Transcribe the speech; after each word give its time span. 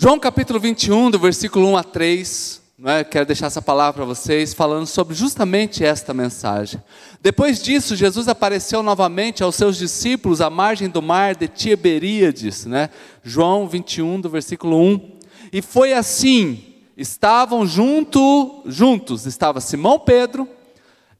João 0.00 0.16
capítulo 0.16 0.60
21, 0.60 1.10
do 1.10 1.18
versículo 1.18 1.66
1 1.70 1.76
a 1.76 1.82
3, 1.82 2.62
é? 2.84 3.02
quero 3.02 3.26
deixar 3.26 3.48
essa 3.48 3.60
palavra 3.60 3.94
para 3.94 4.04
vocês, 4.04 4.54
falando 4.54 4.86
sobre 4.86 5.12
justamente 5.12 5.84
esta 5.84 6.14
mensagem. 6.14 6.80
Depois 7.20 7.60
disso, 7.60 7.96
Jesus 7.96 8.28
apareceu 8.28 8.80
novamente 8.80 9.42
aos 9.42 9.56
seus 9.56 9.76
discípulos 9.76 10.40
à 10.40 10.48
margem 10.48 10.88
do 10.88 11.02
mar 11.02 11.34
de 11.34 11.48
Tiberíades, 11.48 12.64
né? 12.64 12.90
João 13.24 13.66
21, 13.66 14.20
do 14.20 14.30
versículo 14.30 14.80
1. 14.80 15.18
E 15.52 15.60
foi 15.60 15.92
assim: 15.92 16.76
estavam 16.96 17.66
junto, 17.66 18.62
juntos, 18.66 19.26
estava 19.26 19.60
Simão 19.60 19.98
Pedro, 19.98 20.48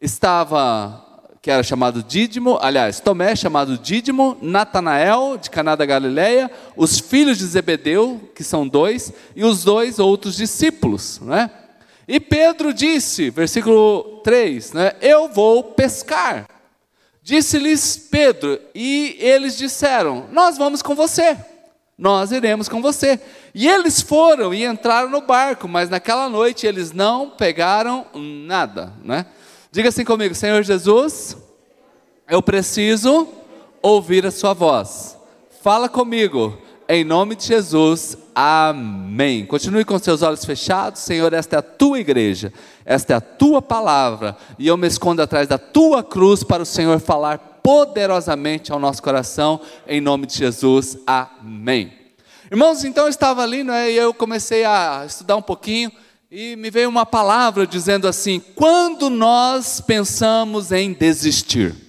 estava 0.01 1.05
que 1.49 1.53
era 1.53 1.63
chamado 1.63 2.03
Dídimo, 2.03 2.59
aliás, 2.61 3.01
Tomé, 3.01 3.35
chamado 3.35 3.79
Dídimo, 3.79 4.37
Natanael, 4.43 5.39
de 5.41 5.49
Caná 5.49 5.75
da 5.75 5.87
Galileia, 5.87 6.51
os 6.77 6.99
filhos 6.99 7.39
de 7.39 7.47
Zebedeu, 7.47 8.21
que 8.35 8.45
são 8.45 8.69
dois, 8.69 9.11
e 9.35 9.43
os 9.43 9.65
dois 9.65 9.99
outros 9.99 10.37
discípulos, 10.37 11.19
né? 11.21 11.51
E 12.07 12.21
Pedro 12.21 12.75
disse, 12.75 13.31
versículo 13.31 14.21
3, 14.23 14.75
né, 14.75 14.93
eu 15.01 15.31
vou 15.31 15.65
pescar. 15.65 16.47
Disse-lhes 17.23 17.97
Pedro, 17.97 18.61
e 18.75 19.17
eles 19.19 19.57
disseram, 19.57 20.27
nós 20.31 20.59
vamos 20.59 20.83
com 20.83 20.95
você, 20.95 21.35
nós 21.97 22.31
iremos 22.31 22.69
com 22.69 22.83
você. 22.83 23.19
E 23.55 23.67
eles 23.67 24.03
foram 24.03 24.53
e 24.53 24.67
entraram 24.67 25.09
no 25.09 25.23
barco, 25.23 25.67
mas 25.67 25.89
naquela 25.89 26.29
noite 26.29 26.67
eles 26.67 26.93
não 26.93 27.31
pegaram 27.31 28.05
nada, 28.15 28.93
né? 29.03 29.25
Diga 29.71 29.91
assim 29.91 30.05
comigo, 30.05 30.35
Senhor 30.35 30.63
Jesus, 30.63 31.37
eu 32.29 32.43
preciso 32.43 33.27
ouvir 33.81 34.27
a 34.27 34.31
Sua 34.31 34.53
voz. 34.53 35.17
Fala 35.63 35.89
comigo, 35.89 36.59
em 36.87 37.03
nome 37.03 37.35
de 37.35 37.47
Jesus, 37.47 38.19
amém. 38.35 39.47
Continue 39.47 39.85
com 39.85 39.99
seus 39.99 40.21
olhos 40.21 40.45
fechados, 40.45 41.01
Senhor, 41.01 41.33
esta 41.33 41.57
é 41.57 41.59
a 41.59 41.63
tua 41.63 41.99
igreja, 41.99 42.53
esta 42.85 43.15
é 43.15 43.17
a 43.17 43.21
tua 43.21 43.63
palavra, 43.63 44.37
e 44.59 44.67
eu 44.67 44.77
me 44.77 44.87
escondo 44.87 45.23
atrás 45.23 45.49
da 45.49 45.57
tua 45.59 46.03
cruz 46.03 46.45
para 46.45 46.63
o 46.63 46.67
Senhor 46.67 47.01
falar 47.01 47.61
poderosamente 47.63 48.73
ao 48.73 48.79
nosso 48.79 49.03
coração, 49.03 49.61
em 49.87 50.01
nome 50.01 50.27
de 50.27 50.37
Jesus, 50.37 50.99
amém. 51.07 51.93
Irmãos, 52.51 52.85
então 52.85 53.05
eu 53.05 53.11
estava 53.11 53.43
ali, 53.43 53.65
né, 53.65 53.91
e 53.91 53.97
eu 53.97 54.13
comecei 54.13 54.65
a 54.65 55.05
estudar 55.07 55.37
um 55.37 55.43
pouquinho, 55.43 55.91
e 56.31 56.57
me 56.57 56.71
veio 56.71 56.91
uma 56.91 57.07
palavra 57.07 57.67
dizendo 57.67 58.07
assim: 58.07 58.39
quando 58.55 59.09
nós 59.09 59.81
pensamos 59.81 60.73
em 60.73 60.93
desistir. 60.93 61.88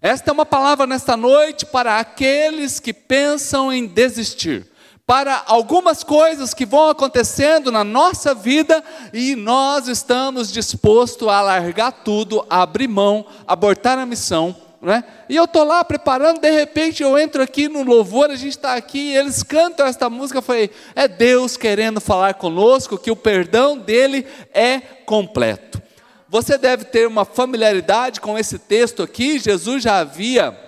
Esta 0.00 0.30
é 0.30 0.32
uma 0.32 0.46
palavra 0.46 0.86
nesta 0.86 1.16
noite 1.16 1.64
para 1.64 1.98
aqueles 1.98 2.78
que 2.78 2.92
pensam 2.92 3.72
em 3.72 3.86
desistir, 3.86 4.66
para 5.06 5.42
algumas 5.46 6.02
coisas 6.04 6.52
que 6.52 6.66
vão 6.66 6.90
acontecendo 6.90 7.72
na 7.72 7.82
nossa 7.82 8.34
vida 8.34 8.82
e 9.12 9.34
nós 9.34 9.88
estamos 9.88 10.52
dispostos 10.52 11.28
a 11.28 11.40
largar 11.40 11.92
tudo, 11.92 12.44
a 12.50 12.62
abrir 12.62 12.88
mão, 12.88 13.24
abortar 13.46 13.98
a 13.98 14.06
missão 14.06 14.54
né? 14.80 15.02
E 15.28 15.34
eu 15.34 15.44
estou 15.44 15.64
lá 15.64 15.82
preparando, 15.82 16.40
de 16.40 16.50
repente 16.50 17.02
eu 17.02 17.18
entro 17.18 17.42
aqui 17.42 17.68
no 17.68 17.82
louvor, 17.82 18.30
a 18.30 18.36
gente 18.36 18.50
está 18.50 18.74
aqui, 18.74 19.10
e 19.10 19.16
eles 19.16 19.42
cantam 19.42 19.86
esta 19.86 20.08
música, 20.10 20.42
foi 20.42 20.70
é 20.94 21.08
Deus 21.08 21.56
querendo 21.56 22.00
falar 22.00 22.34
conosco, 22.34 22.98
que 22.98 23.10
o 23.10 23.16
perdão 23.16 23.76
dele 23.76 24.26
é 24.52 24.78
completo. 25.04 25.82
Você 26.28 26.58
deve 26.58 26.84
ter 26.84 27.06
uma 27.06 27.24
familiaridade 27.24 28.20
com 28.20 28.38
esse 28.38 28.58
texto 28.58 29.02
aqui, 29.02 29.38
Jesus 29.38 29.82
já 29.82 29.98
havia 29.98 30.58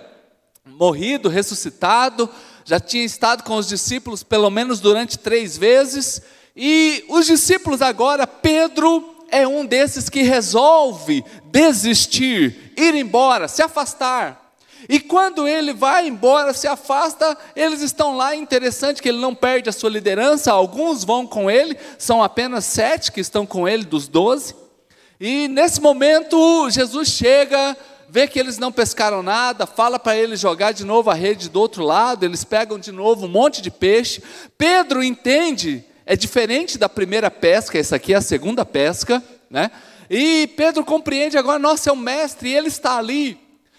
morrido, 0.65 1.27
ressuscitado, 1.27 2.29
já 2.63 2.79
tinha 2.79 3.03
estado 3.03 3.43
com 3.43 3.55
os 3.55 3.67
discípulos 3.67 4.23
pelo 4.23 4.49
menos 4.49 4.79
durante 4.79 5.17
três 5.17 5.57
vezes, 5.57 6.21
e 6.55 7.03
os 7.09 7.25
discípulos 7.25 7.81
agora, 7.81 8.25
Pedro 8.25 9.15
é 9.31 9.47
um 9.47 9.65
desses 9.65 10.09
que 10.09 10.21
resolve 10.21 11.23
desistir, 11.45 12.73
ir 12.77 12.95
embora, 12.95 13.47
se 13.47 13.61
afastar. 13.61 14.53
E 14.87 14.99
quando 14.99 15.47
ele 15.47 15.73
vai 15.73 16.07
embora, 16.07 16.53
se 16.53 16.67
afasta, 16.67 17.37
eles 17.55 17.81
estão 17.81 18.15
lá. 18.15 18.35
Interessante 18.35 19.01
que 19.01 19.09
ele 19.09 19.19
não 19.19 19.35
perde 19.35 19.69
a 19.69 19.73
sua 19.73 19.89
liderança. 19.89 20.51
Alguns 20.51 21.03
vão 21.03 21.27
com 21.27 21.51
ele, 21.51 21.77
são 21.97 22.23
apenas 22.23 22.63
sete 22.65 23.11
que 23.11 23.19
estão 23.19 23.45
com 23.45 23.67
ele 23.67 23.83
dos 23.83 24.07
doze. 24.07 24.55
E 25.19 25.47
nesse 25.47 25.81
momento, 25.81 26.69
Jesus 26.69 27.09
chega, 27.09 27.75
vê 28.07 28.27
que 28.27 28.39
eles 28.39 28.57
não 28.57 28.71
pescaram 28.71 29.21
nada, 29.21 29.65
fala 29.65 29.99
para 29.99 30.15
eles 30.15 30.39
jogar 30.39 30.71
de 30.71 30.85
novo 30.85 31.09
a 31.09 31.13
rede 31.13 31.49
do 31.49 31.59
outro 31.59 31.83
lado. 31.83 32.23
Eles 32.23 32.43
pegam 32.43 32.79
de 32.79 32.91
novo 32.91 33.25
um 33.25 33.29
monte 33.29 33.61
de 33.61 33.69
peixe. 33.69 34.23
Pedro 34.57 35.03
entende 35.03 35.83
é 36.09 36.15
diferente 36.15 36.75
da 36.75 36.89
primeira 36.89 37.29
pesca, 37.29 37.77
essa 37.77 37.97
aqui 37.97 38.15
é 38.15 38.17
a 38.17 38.21
segunda 38.21 38.65
pesca, 38.65 39.23
né? 39.47 39.69
E 40.09 40.47
Pedro 40.57 40.83
compreende 40.83 41.37
agora, 41.37 41.59
nossa, 41.59 41.91
é 41.91 41.93
o 41.93 41.95
mestre, 41.95 42.51
ele 42.51 42.67
está 42.67 42.97
ali. 42.97 43.37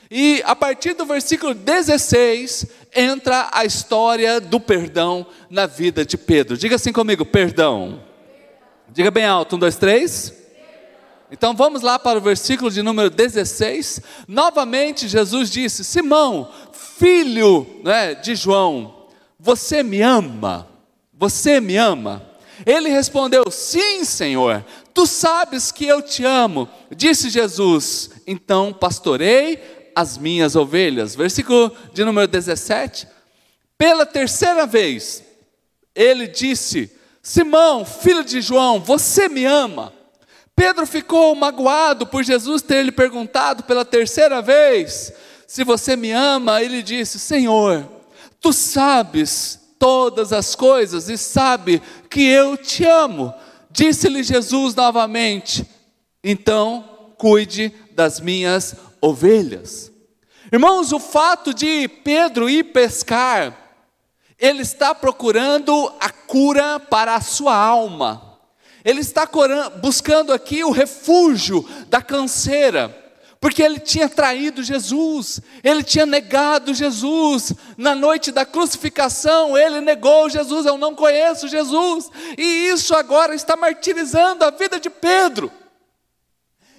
E 0.09 0.41
a 0.47 0.55
partir 0.55 0.95
do 0.95 1.05
versículo 1.05 1.53
16, 1.53 2.67
entra 2.95 3.49
a 3.53 3.65
história 3.65 4.41
do 4.41 4.61
perdão 4.61 5.27
na 5.51 5.67
vida 5.67 6.05
de 6.05 6.17
Pedro. 6.17 6.57
Diga 6.57 6.77
assim 6.77 6.93
comigo: 6.93 7.27
perdão. 7.27 8.01
Diga 8.89 9.11
bem 9.11 9.25
alto: 9.25 9.57
um, 9.57 9.59
dois, 9.59 9.75
três. 9.75 10.40
Então 11.31 11.55
vamos 11.55 11.83
lá 11.83 11.99
para 11.99 12.19
o 12.19 12.23
versículo 12.23 12.71
de 12.71 12.83
número 12.83 13.09
16. 13.09 14.01
Novamente 14.27 15.07
Jesus 15.07 15.51
disse: 15.51 15.85
Simão, 15.85 16.51
filho 16.73 17.67
né, 17.85 18.15
de 18.15 18.35
João, 18.35 19.07
você 19.39 19.83
me 19.83 20.03
ama? 20.03 20.69
Você 21.13 21.61
me 21.61 21.77
ama? 21.77 22.27
Ele 22.67 22.89
respondeu: 22.89 23.45
Sim, 23.51 24.05
Senhor, 24.05 24.65
tu 24.93 25.07
sabes 25.07 25.71
que 25.71 25.87
eu 25.87 26.03
te 26.03 26.25
amo. 26.25 26.69
Disse 26.95 27.31
Jesus: 27.31 28.11
Então 28.27 28.73
pastorei 28.73 29.93
as 29.95 30.19
minhas 30.19 30.57
ovelhas. 30.57 31.15
Versículo 31.15 31.73
de 31.93 32.05
número 32.05 32.27
17. 32.27 33.07
Pela 33.79 34.05
terceira 34.05 34.67
vez, 34.67 35.23
ele 35.95 36.27
disse: 36.27 36.91
Simão, 37.23 37.85
filho 37.85 38.25
de 38.25 38.41
João, 38.41 38.81
você 38.81 39.29
me 39.29 39.45
ama? 39.45 40.00
Pedro 40.55 40.87
ficou 40.87 41.35
magoado 41.35 42.07
por 42.07 42.23
Jesus 42.23 42.63
ter 42.63 42.83
lhe 42.85 42.93
perguntado 42.93 43.65
pela 43.65 43.85
terceira 43.85 44.43
vez: 44.43 45.13
Se 45.47 45.65
você 45.65 45.97
me 45.97 46.13
ama, 46.13 46.63
ele 46.63 46.83
disse: 46.83 47.19
Senhor, 47.19 47.87
tu 48.41 48.53
sabes 48.53 49.59
todas 49.79 50.33
as 50.33 50.55
coisas 50.55 51.09
e 51.09 51.17
sabe 51.17 51.81
que 52.11 52.23
eu 52.23 52.57
te 52.57 52.85
amo. 52.85 53.33
Disse-lhe 53.71 54.23
Jesus 54.23 54.75
novamente: 54.75 55.67
então 56.23 56.85
cuide 57.17 57.75
das 57.93 58.21
minhas 58.21 58.75
ovelhas. 59.01 59.91
Irmãos, 60.53 60.93
o 60.93 60.99
fato 60.99 61.55
de 61.55 61.89
Pedro 61.89 62.51
ir 62.51 62.65
pescar, 62.65 63.57
ele 64.39 64.63
está 64.63 64.95
procurando 64.95 65.93
a 66.01 66.11
cura 66.11 66.79
para 66.81 67.15
a 67.15 67.21
sua 67.21 67.55
alma. 67.55 68.30
Ele 68.85 69.01
está 69.01 69.29
buscando 69.81 70.33
aqui 70.33 70.65
o 70.65 70.71
refúgio 70.71 71.67
da 71.89 72.01
canseira 72.01 73.01
porque 73.41 73.63
ele 73.63 73.81
tinha 73.81 74.07
traído 74.07 74.63
Jesus, 74.63 75.41
ele 75.65 75.83
tinha 75.83 76.05
negado 76.05 76.75
Jesus. 76.75 77.55
Na 77.77 77.95
noite 77.95 78.31
da 78.31 78.45
crucificação, 78.45 79.57
ele 79.57 79.81
negou 79.81 80.29
Jesus, 80.29 80.67
eu 80.67 80.77
não 80.77 80.95
conheço 80.95 81.49
Jesus. 81.49 82.11
E 82.37 82.69
isso 82.69 82.95
agora 82.95 83.35
está 83.35 83.57
martirizando 83.57 84.45
a 84.45 84.51
vida 84.51 84.79
de 84.79 84.91
Pedro. 84.91 85.51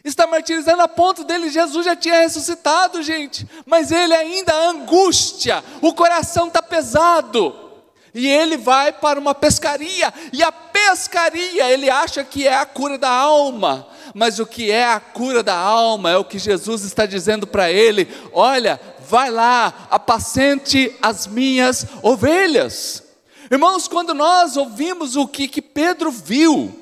Está 0.04 0.28
martirizando 0.28 0.84
a 0.84 0.88
ponto 0.88 1.24
dele, 1.24 1.50
Jesus 1.50 1.86
já 1.86 1.96
tinha 1.96 2.22
ressuscitado, 2.22 3.02
gente, 3.02 3.48
mas 3.66 3.92
ele 3.92 4.14
ainda 4.14 4.56
angústia, 4.70 5.64
o 5.80 5.94
coração 5.94 6.48
está 6.48 6.62
pesado. 6.62 7.71
E 8.14 8.28
ele 8.28 8.58
vai 8.58 8.92
para 8.92 9.20
uma 9.20 9.34
pescaria, 9.34 10.14
e 10.34 10.44
a 10.44 10.52
pescaria 10.52 11.72
ele 11.72 11.90
acha 11.90 12.24
que 12.24 12.46
é 12.46 12.56
a 12.56 12.66
cura 12.66 12.98
da 12.98 13.10
alma, 13.10 13.88
mas 14.14 14.38
o 14.40 14.46
que 14.46 14.70
é 14.70 14.86
a 14.86 15.00
cura 15.00 15.42
da 15.42 15.56
alma 15.56 16.12
é 16.12 16.18
o 16.18 16.26
que 16.26 16.38
Jesus 16.38 16.84
está 16.84 17.06
dizendo 17.06 17.48
para 17.48 17.72
ele: 17.72 18.08
olha, 18.34 18.80
vai 19.08 19.30
lá, 19.30 19.88
apacente 19.90 20.94
as 21.02 21.26
minhas 21.26 21.86
ovelhas. 22.02 23.04
Irmãos, 23.50 23.88
quando 23.88 24.14
nós 24.14 24.56
ouvimos 24.56 25.16
o 25.16 25.28
que, 25.28 25.48
que 25.48 25.62
Pedro 25.62 26.12
viu, 26.12 26.82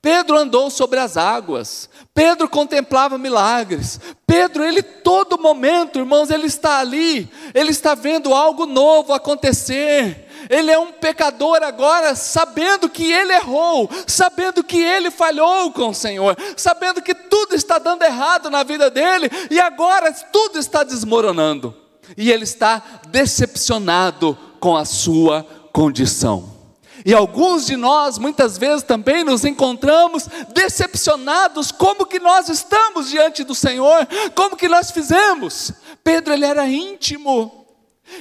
Pedro 0.00 0.36
andou 0.36 0.70
sobre 0.70 0.98
as 1.00 1.16
águas, 1.16 1.88
Pedro 2.14 2.48
contemplava 2.48 3.18
milagres, 3.18 4.00
Pedro, 4.26 4.64
ele 4.64 4.82
todo 4.82 5.38
momento, 5.38 5.98
irmãos, 5.98 6.30
ele 6.30 6.46
está 6.46 6.78
ali, 6.78 7.28
ele 7.54 7.70
está 7.70 7.94
vendo 7.94 8.32
algo 8.32 8.66
novo 8.66 9.12
acontecer, 9.12 10.27
ele 10.48 10.70
é 10.70 10.78
um 10.78 10.92
pecador 10.92 11.62
agora, 11.62 12.14
sabendo 12.14 12.88
que 12.88 13.10
ele 13.10 13.32
errou, 13.32 13.90
sabendo 14.06 14.62
que 14.62 14.78
ele 14.78 15.10
falhou 15.10 15.72
com 15.72 15.88
o 15.88 15.94
Senhor, 15.94 16.36
sabendo 16.56 17.02
que 17.02 17.14
tudo 17.14 17.54
está 17.54 17.78
dando 17.78 18.02
errado 18.02 18.50
na 18.50 18.62
vida 18.62 18.90
dele 18.90 19.30
e 19.50 19.60
agora 19.60 20.12
tudo 20.12 20.58
está 20.58 20.82
desmoronando. 20.82 21.74
E 22.16 22.30
ele 22.30 22.44
está 22.44 22.82
decepcionado 23.08 24.36
com 24.58 24.76
a 24.76 24.84
sua 24.84 25.46
condição. 25.72 26.58
E 27.04 27.14
alguns 27.14 27.66
de 27.66 27.76
nós, 27.76 28.18
muitas 28.18 28.58
vezes, 28.58 28.82
também 28.82 29.22
nos 29.22 29.44
encontramos 29.44 30.28
decepcionados. 30.52 31.70
Como 31.70 32.06
que 32.06 32.18
nós 32.18 32.48
estamos 32.48 33.08
diante 33.08 33.44
do 33.44 33.54
Senhor? 33.54 34.06
Como 34.34 34.56
que 34.56 34.68
nós 34.68 34.90
fizemos? 34.90 35.72
Pedro, 36.02 36.32
ele 36.32 36.44
era 36.44 36.66
íntimo. 36.66 37.66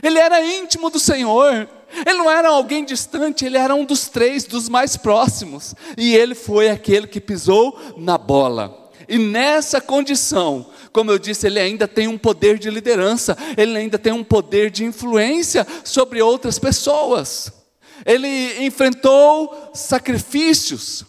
Ele 0.03 0.19
era 0.19 0.43
íntimo 0.43 0.89
do 0.89 0.99
Senhor. 0.99 1.67
Ele 2.05 2.17
não 2.17 2.29
era 2.29 2.49
alguém 2.49 2.83
distante, 2.83 3.45
ele 3.45 3.57
era 3.57 3.73
um 3.73 3.85
dos 3.85 4.07
três, 4.09 4.43
dos 4.43 4.69
mais 4.69 4.97
próximos. 4.97 5.73
E 5.97 6.15
ele 6.15 6.35
foi 6.35 6.69
aquele 6.69 7.07
que 7.07 7.21
pisou 7.21 7.79
na 7.97 8.17
bola. 8.17 8.87
E 9.07 9.17
nessa 9.17 9.79
condição, 9.79 10.69
como 10.91 11.11
eu 11.11 11.17
disse, 11.17 11.47
ele 11.47 11.59
ainda 11.59 11.87
tem 11.87 12.07
um 12.07 12.17
poder 12.17 12.59
de 12.59 12.69
liderança, 12.69 13.37
ele 13.55 13.77
ainda 13.77 13.97
tem 13.97 14.11
um 14.11 14.23
poder 14.23 14.69
de 14.69 14.83
influência 14.83 15.65
sobre 15.83 16.21
outras 16.21 16.59
pessoas. 16.59 17.51
Ele 18.05 18.65
enfrentou 18.65 19.71
sacrifícios, 19.73 21.05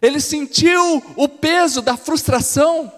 ele 0.00 0.18
sentiu 0.18 1.02
o 1.14 1.28
peso 1.28 1.82
da 1.82 1.96
frustração. 1.96 2.90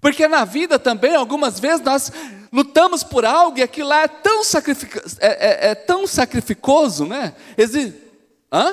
Porque 0.00 0.26
na 0.26 0.44
vida 0.44 0.78
também, 0.78 1.14
algumas 1.14 1.60
vezes, 1.60 1.80
nós 1.80 2.12
lutamos 2.54 3.02
por 3.02 3.24
algo 3.24 3.58
e 3.58 3.62
aquilo 3.62 3.88
lá 3.88 4.02
é 4.02 4.08
tão, 4.08 4.42
é, 5.18 5.26
é, 5.26 5.70
é 5.70 5.74
tão 5.74 6.06
sacrificoso, 6.06 7.04
né? 7.04 7.34
Exi 7.58 7.92
Hã? 8.52 8.72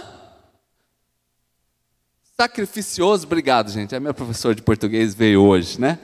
Sacrificioso, 2.37 3.25
obrigado, 3.25 3.71
gente. 3.71 3.95
É 3.95 3.99
meu 3.99 4.13
professor 4.13 4.53
de 4.53 4.61
português 4.61 5.15
veio 5.15 5.41
hoje, 5.41 5.81
né? 5.81 5.97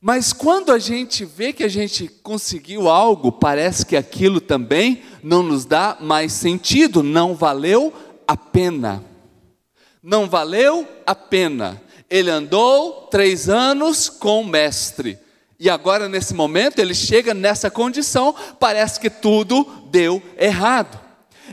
Mas 0.00 0.32
quando 0.32 0.72
a 0.72 0.78
gente 0.80 1.24
vê 1.24 1.52
que 1.52 1.62
a 1.62 1.68
gente 1.68 2.08
conseguiu 2.08 2.88
algo, 2.88 3.30
parece 3.30 3.86
que 3.86 3.96
aquilo 3.96 4.40
também 4.40 5.04
não 5.22 5.44
nos 5.44 5.64
dá 5.64 5.96
mais 6.00 6.32
sentido, 6.32 7.00
não 7.00 7.36
valeu 7.36 7.92
a 8.26 8.36
pena. 8.36 9.04
Não 10.02 10.28
valeu 10.28 10.86
a 11.06 11.14
pena. 11.14 11.80
Ele 12.10 12.30
andou 12.30 13.06
três 13.08 13.48
anos 13.48 14.08
com 14.08 14.40
o 14.40 14.46
mestre. 14.46 15.25
E 15.58 15.70
agora, 15.70 16.08
nesse 16.08 16.34
momento, 16.34 16.78
ele 16.78 16.94
chega 16.94 17.32
nessa 17.32 17.70
condição, 17.70 18.34
parece 18.60 19.00
que 19.00 19.08
tudo 19.08 19.64
deu 19.90 20.22
errado. 20.38 21.00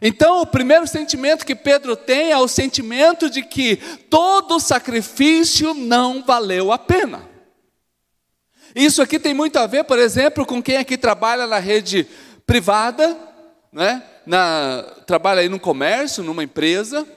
Então, 0.02 0.42
o 0.42 0.46
primeiro 0.46 0.86
sentimento 0.88 1.46
que 1.46 1.56
Pedro 1.56 1.96
tem 1.96 2.32
é 2.32 2.38
o 2.38 2.48
sentimento 2.48 3.30
de 3.30 3.44
que 3.44 3.78
todo 4.10 4.60
sacrifício 4.60 5.74
não 5.74 6.24
valeu 6.24 6.72
a 6.72 6.78
pena. 6.78 7.30
Isso 8.76 9.02
aqui 9.02 9.20
tem 9.20 9.34
muito 9.34 9.58
a 9.58 9.68
ver, 9.68 9.84
por 9.84 10.00
exemplo, 10.00 10.46
com 10.46 10.62
quem 10.62 10.78
aqui 10.78 10.98
trabalha 10.98 11.46
na 11.46 11.60
rede 11.60 12.08
privada, 12.46 13.18
né? 13.72 14.04
na, 14.26 14.84
trabalha 15.06 15.42
aí 15.42 15.50
no 15.50 15.60
comércio, 15.60 16.24
numa 16.24 16.44
empresa, 16.44 17.08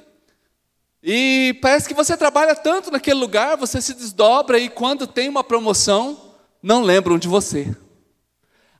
e 1.02 1.56
parece 1.62 1.88
que 1.88 1.94
você 1.94 2.16
trabalha 2.16 2.54
tanto 2.54 2.90
naquele 2.90 3.20
lugar, 3.20 3.56
você 3.56 3.80
se 3.80 3.94
desdobra 3.94 4.58
e 4.58 4.68
quando 4.68 5.06
tem 5.06 5.28
uma 5.28 5.44
promoção, 5.44 6.25
não 6.66 6.82
lembram 6.82 7.16
de 7.16 7.28
você. 7.28 7.72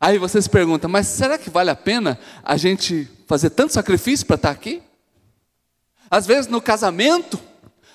Aí 0.00 0.18
você 0.18 0.42
se 0.42 0.50
pergunta, 0.50 0.88
mas 0.88 1.06
será 1.06 1.38
que 1.38 1.48
vale 1.48 1.70
a 1.70 1.76
pena 1.76 2.18
a 2.42 2.56
gente 2.56 3.08
fazer 3.28 3.50
tanto 3.50 3.72
sacrifício 3.72 4.26
para 4.26 4.34
estar 4.34 4.50
aqui? 4.50 4.82
Às 6.10 6.26
vezes 6.26 6.50
no 6.50 6.60
casamento, 6.60 7.38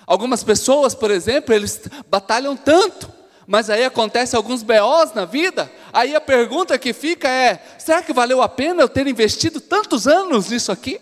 algumas 0.08 0.46
pessoas, 0.46 0.96
por 0.96 1.12
exemplo, 1.12 1.54
eles 1.54 1.82
batalham 2.10 2.56
tanto 2.56 3.12
mas 3.48 3.70
aí 3.70 3.84
acontece 3.84 4.34
alguns 4.34 4.64
BOs 4.64 5.14
na 5.14 5.26
vida, 5.26 5.70
aí 5.92 6.16
a 6.16 6.22
pergunta 6.22 6.80
que 6.80 6.94
fica 6.94 7.28
é: 7.28 7.62
será 7.78 8.02
que 8.02 8.14
valeu 8.14 8.42
a 8.42 8.48
pena 8.48 8.82
eu 8.82 8.88
ter 8.88 9.08
investido 9.08 9.60
tantos 9.60 10.08
anos 10.08 10.50
nisso 10.50 10.72
aqui? 10.72 11.02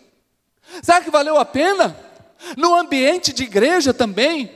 Será 0.82 1.00
que 1.00 1.12
valeu 1.12 1.38
a 1.38 1.46
pena? 1.46 1.96
No 2.58 2.74
ambiente 2.74 3.32
de 3.34 3.44
igreja 3.44 3.94
também, 3.94 4.50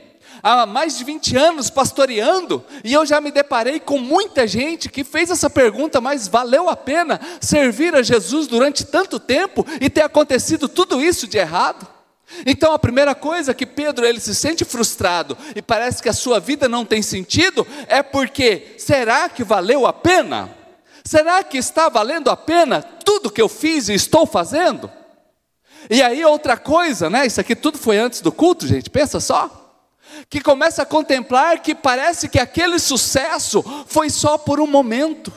há 0.44 0.66
mais 0.66 0.98
de 0.98 1.04
20 1.04 1.36
anos 1.38 1.70
pastoreando, 1.70 2.62
e 2.84 2.92
eu 2.92 3.06
já 3.06 3.18
me 3.18 3.30
deparei 3.30 3.80
com 3.80 3.98
muita 3.98 4.46
gente 4.46 4.90
que 4.90 5.02
fez 5.02 5.30
essa 5.30 5.48
pergunta, 5.48 6.02
mas 6.02 6.28
valeu 6.28 6.68
a 6.68 6.76
pena 6.76 7.18
servir 7.40 7.94
a 7.94 8.02
Jesus 8.02 8.46
durante 8.46 8.84
tanto 8.84 9.18
tempo 9.18 9.66
e 9.80 9.88
ter 9.88 10.02
acontecido 10.02 10.68
tudo 10.68 11.00
isso 11.00 11.26
de 11.26 11.38
errado? 11.38 11.88
Então 12.44 12.72
a 12.72 12.78
primeira 12.78 13.14
coisa 13.14 13.54
que 13.54 13.64
Pedro 13.64 14.04
ele 14.04 14.20
se 14.20 14.34
sente 14.34 14.64
frustrado 14.64 15.36
e 15.56 15.62
parece 15.62 16.02
que 16.02 16.08
a 16.08 16.12
sua 16.12 16.40
vida 16.40 16.68
não 16.68 16.84
tem 16.84 17.00
sentido 17.00 17.66
é 17.86 18.02
porque 18.02 18.74
será 18.76 19.28
que 19.28 19.44
valeu 19.44 19.86
a 19.86 19.92
pena? 19.92 20.50
Será 21.04 21.42
que 21.42 21.58
está 21.58 21.88
valendo 21.88 22.30
a 22.30 22.36
pena 22.36 22.82
tudo 22.82 23.30
que 23.30 23.40
eu 23.40 23.48
fiz 23.48 23.88
e 23.88 23.94
estou 23.94 24.26
fazendo? 24.26 24.90
E 25.88 26.02
aí 26.02 26.24
outra 26.24 26.56
coisa, 26.56 27.08
né? 27.10 27.26
Isso 27.26 27.40
aqui 27.40 27.54
tudo 27.54 27.78
foi 27.78 27.98
antes 27.98 28.20
do 28.20 28.32
culto, 28.32 28.66
gente. 28.66 28.88
Pensa 28.88 29.20
só. 29.20 29.63
Que 30.34 30.40
começa 30.40 30.82
a 30.82 30.84
contemplar 30.84 31.60
que 31.60 31.76
parece 31.76 32.28
que 32.28 32.40
aquele 32.40 32.80
sucesso 32.80 33.62
foi 33.86 34.10
só 34.10 34.36
por 34.36 34.58
um 34.58 34.66
momento. 34.66 35.32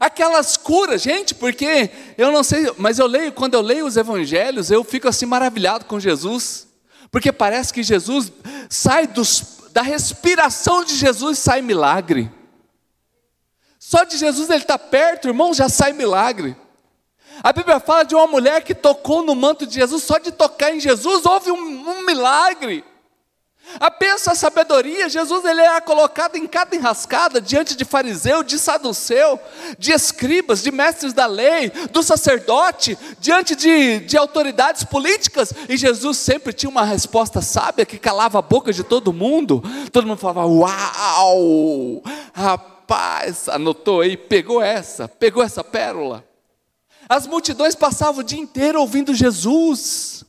Aquelas 0.00 0.56
curas, 0.56 1.00
gente, 1.00 1.32
porque 1.32 1.88
eu 2.18 2.32
não 2.32 2.42
sei, 2.42 2.74
mas 2.76 2.98
eu 2.98 3.06
leio, 3.06 3.30
quando 3.30 3.54
eu 3.54 3.60
leio 3.60 3.86
os 3.86 3.96
evangelhos, 3.96 4.68
eu 4.68 4.82
fico 4.82 5.06
assim 5.06 5.26
maravilhado 5.26 5.84
com 5.84 6.00
Jesus, 6.00 6.66
porque 7.08 7.30
parece 7.30 7.72
que 7.72 7.84
Jesus 7.84 8.32
sai 8.68 9.06
dos, 9.06 9.58
da 9.70 9.80
respiração 9.82 10.84
de 10.84 10.96
Jesus 10.96 11.38
sai 11.38 11.62
milagre. 11.62 12.28
Só 13.78 14.02
de 14.02 14.18
Jesus 14.18 14.50
ele 14.50 14.62
está 14.62 14.76
perto, 14.76 15.28
irmão, 15.28 15.54
já 15.54 15.68
sai 15.68 15.92
milagre. 15.92 16.56
A 17.44 17.52
Bíblia 17.52 17.78
fala 17.78 18.02
de 18.02 18.16
uma 18.16 18.26
mulher 18.26 18.64
que 18.64 18.74
tocou 18.74 19.22
no 19.22 19.36
manto 19.36 19.64
de 19.64 19.76
Jesus, 19.76 20.02
só 20.02 20.18
de 20.18 20.32
tocar 20.32 20.74
em 20.74 20.80
Jesus 20.80 21.24
houve 21.24 21.52
um, 21.52 21.88
um 21.88 22.04
milagre. 22.04 22.84
Apensa 23.80 24.32
a 24.32 24.34
sabedoria, 24.34 25.08
Jesus 25.08 25.44
ele 25.44 25.60
era 25.60 25.80
colocado 25.80 26.36
em 26.36 26.46
cada 26.46 26.76
enrascada, 26.76 27.40
diante 27.40 27.74
de 27.74 27.84
fariseu, 27.84 28.42
de 28.42 28.58
saduceu, 28.58 29.40
de 29.78 29.92
escribas, 29.92 30.62
de 30.62 30.70
mestres 30.70 31.12
da 31.12 31.26
lei, 31.26 31.70
do 31.90 32.02
sacerdote, 32.02 32.98
diante 33.18 33.56
de, 33.56 34.00
de 34.00 34.16
autoridades 34.16 34.84
políticas, 34.84 35.54
e 35.68 35.76
Jesus 35.76 36.18
sempre 36.18 36.52
tinha 36.52 36.68
uma 36.68 36.84
resposta 36.84 37.40
sábia 37.40 37.86
que 37.86 37.98
calava 37.98 38.38
a 38.38 38.42
boca 38.42 38.72
de 38.72 38.84
todo 38.84 39.12
mundo. 39.12 39.62
Todo 39.90 40.06
mundo 40.06 40.18
falava: 40.18 40.46
Uau! 40.46 42.02
Rapaz, 42.34 43.48
anotou 43.48 44.02
aí, 44.02 44.16
pegou 44.16 44.60
essa, 44.60 45.08
pegou 45.08 45.42
essa 45.42 45.64
pérola. 45.64 46.24
As 47.08 47.26
multidões 47.26 47.74
passavam 47.74 48.20
o 48.20 48.24
dia 48.24 48.38
inteiro 48.38 48.80
ouvindo 48.80 49.14
Jesus. 49.14 50.21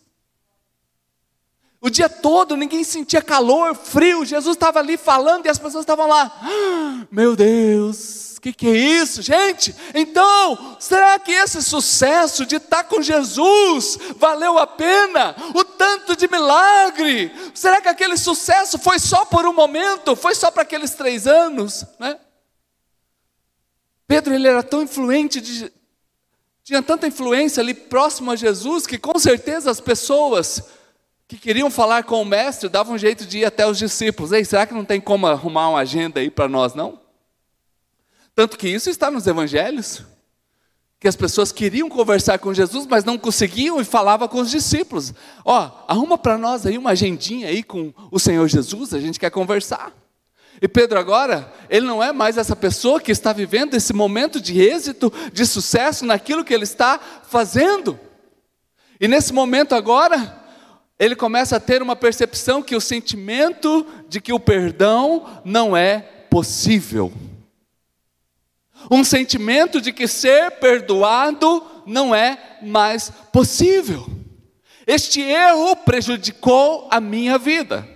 O 1.83 1.89
dia 1.89 2.07
todo 2.07 2.55
ninguém 2.55 2.81
sentia 2.81 3.21
calor, 3.21 3.75
frio. 3.75 4.23
Jesus 4.23 4.55
estava 4.55 4.79
ali 4.79 4.95
falando 4.95 5.45
e 5.45 5.49
as 5.49 5.59
pessoas 5.59 5.83
estavam 5.83 6.07
lá. 6.07 6.31
Ah, 6.41 7.05
meu 7.11 7.35
Deus, 7.35 8.35
o 8.37 8.41
que, 8.41 8.53
que 8.53 8.67
é 8.67 8.73
isso, 8.73 9.21
gente? 9.21 9.75
Então, 9.93 10.77
será 10.79 11.19
que 11.19 11.33
esse 11.33 11.61
sucesso 11.61 12.45
de 12.45 12.55
estar 12.55 12.85
com 12.85 13.01
Jesus 13.01 13.99
valeu 14.15 14.57
a 14.57 14.65
pena? 14.65 15.35
O 15.53 15.65
tanto 15.65 16.15
de 16.15 16.25
milagre? 16.25 17.29
Será 17.53 17.81
que 17.81 17.89
aquele 17.89 18.15
sucesso 18.15 18.79
foi 18.79 18.97
só 18.97 19.25
por 19.25 19.45
um 19.45 19.51
momento? 19.51 20.15
Foi 20.15 20.33
só 20.33 20.49
para 20.49 20.63
aqueles 20.63 20.91
três 20.91 21.27
anos? 21.27 21.83
Né? 21.99 22.17
Pedro 24.07 24.33
ele 24.33 24.47
era 24.47 24.63
tão 24.63 24.83
influente 24.83 25.41
de, 25.41 25.69
tinha 26.63 26.81
tanta 26.81 27.07
influência 27.07 27.59
ali 27.59 27.73
próximo 27.73 28.31
a 28.31 28.37
Jesus 28.37 28.87
que 28.87 28.97
com 28.97 29.19
certeza 29.19 29.69
as 29.69 29.81
pessoas 29.81 30.63
que 31.33 31.39
queriam 31.39 31.71
falar 31.71 32.03
com 32.03 32.21
o 32.21 32.25
mestre 32.25 32.69
davam 32.69 32.93
um 32.93 32.97
jeito 32.97 33.25
de 33.25 33.39
ir 33.39 33.45
até 33.45 33.65
os 33.65 33.79
discípulos. 33.79 34.31
Ei, 34.31 34.45
será 34.45 34.67
que 34.67 34.73
não 34.73 34.85
tem 34.85 35.01
como 35.01 35.25
arrumar 35.25 35.69
uma 35.69 35.79
agenda 35.79 36.19
aí 36.19 36.29
para 36.29 36.47
nós, 36.47 36.75
não? 36.75 36.99
Tanto 38.35 38.57
que 38.57 38.69
isso 38.69 38.87
está 38.87 39.09
nos 39.09 39.25
evangelhos. 39.25 40.03
Que 40.99 41.07
as 41.07 41.15
pessoas 41.15 41.51
queriam 41.51 41.89
conversar 41.89 42.37
com 42.37 42.53
Jesus, 42.53 42.85
mas 42.85 43.03
não 43.03 43.17
conseguiam 43.17 43.81
e 43.81 43.83
falava 43.83 44.27
com 44.29 44.39
os 44.39 44.51
discípulos. 44.51 45.11
Ó, 45.43 45.71
arruma 45.87 46.17
para 46.19 46.37
nós 46.37 46.67
aí 46.67 46.77
uma 46.77 46.91
agendinha 46.91 47.47
aí 47.47 47.63
com 47.63 47.91
o 48.11 48.19
Senhor 48.19 48.47
Jesus, 48.47 48.93
a 48.93 48.99
gente 48.99 49.19
quer 49.19 49.31
conversar. 49.31 49.91
E 50.61 50.67
Pedro 50.67 50.99
agora, 50.99 51.51
ele 51.67 51.85
não 51.85 52.01
é 52.01 52.13
mais 52.13 52.37
essa 52.37 52.55
pessoa 52.55 53.01
que 53.01 53.11
está 53.11 53.33
vivendo 53.33 53.73
esse 53.73 53.91
momento 53.91 54.39
de 54.39 54.61
êxito, 54.61 55.11
de 55.33 55.45
sucesso 55.47 56.05
naquilo 56.05 56.45
que 56.45 56.53
ele 56.53 56.63
está 56.63 56.99
fazendo. 57.27 57.99
E 58.99 59.07
nesse 59.07 59.33
momento 59.33 59.73
agora, 59.73 60.42
ele 60.99 61.15
começa 61.15 61.57
a 61.57 61.59
ter 61.59 61.81
uma 61.81 61.95
percepção 61.95 62.61
que 62.61 62.75
o 62.75 62.81
sentimento 62.81 63.85
de 64.07 64.21
que 64.21 64.31
o 64.31 64.39
perdão 64.39 65.41
não 65.43 65.75
é 65.75 65.99
possível. 66.29 67.11
Um 68.91 69.03
sentimento 69.03 69.79
de 69.81 69.91
que 69.91 70.07
ser 70.07 70.51
perdoado 70.51 71.63
não 71.85 72.13
é 72.13 72.57
mais 72.61 73.11
possível. 73.31 74.05
Este 74.85 75.21
erro 75.21 75.75
prejudicou 75.77 76.87
a 76.91 76.99
minha 76.99 77.37
vida. 77.37 77.87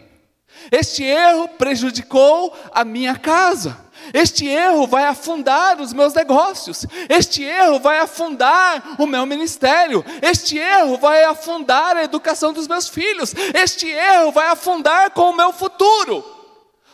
Este 0.71 1.03
erro 1.03 1.47
prejudicou 1.49 2.55
a 2.71 2.83
minha 2.83 3.15
casa. 3.15 3.86
Este 4.13 4.47
erro 4.47 4.87
vai 4.87 5.05
afundar 5.05 5.79
os 5.79 5.93
meus 5.93 6.13
negócios. 6.13 6.85
Este 7.09 7.43
erro 7.43 7.79
vai 7.79 7.99
afundar 7.99 8.95
o 8.97 9.05
meu 9.05 9.25
ministério. 9.25 10.03
Este 10.21 10.57
erro 10.57 10.97
vai 10.97 11.23
afundar 11.23 11.97
a 11.97 12.03
educação 12.03 12.53
dos 12.53 12.67
meus 12.67 12.87
filhos. 12.87 13.33
Este 13.53 13.87
erro 13.87 14.31
vai 14.31 14.47
afundar 14.47 15.11
com 15.11 15.31
o 15.31 15.35
meu 15.35 15.51
futuro. 15.51 16.23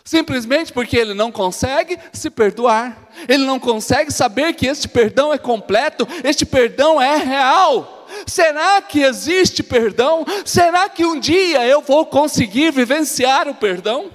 Simplesmente 0.03 0.73
porque 0.73 0.97
ele 0.97 1.13
não 1.13 1.31
consegue 1.31 1.97
se 2.11 2.29
perdoar. 2.29 2.97
Ele 3.27 3.45
não 3.45 3.59
consegue 3.59 4.11
saber 4.11 4.53
que 4.53 4.67
este 4.67 4.87
perdão 4.87 5.33
é 5.33 5.37
completo, 5.37 6.07
este 6.23 6.45
perdão 6.45 7.01
é 7.01 7.15
real. 7.17 8.05
Será 8.27 8.81
que 8.81 9.01
existe 9.01 9.63
perdão? 9.63 10.25
Será 10.45 10.89
que 10.89 11.05
um 11.05 11.19
dia 11.19 11.65
eu 11.65 11.81
vou 11.81 12.05
conseguir 12.05 12.71
vivenciar 12.71 13.47
o 13.47 13.55
perdão? 13.55 14.11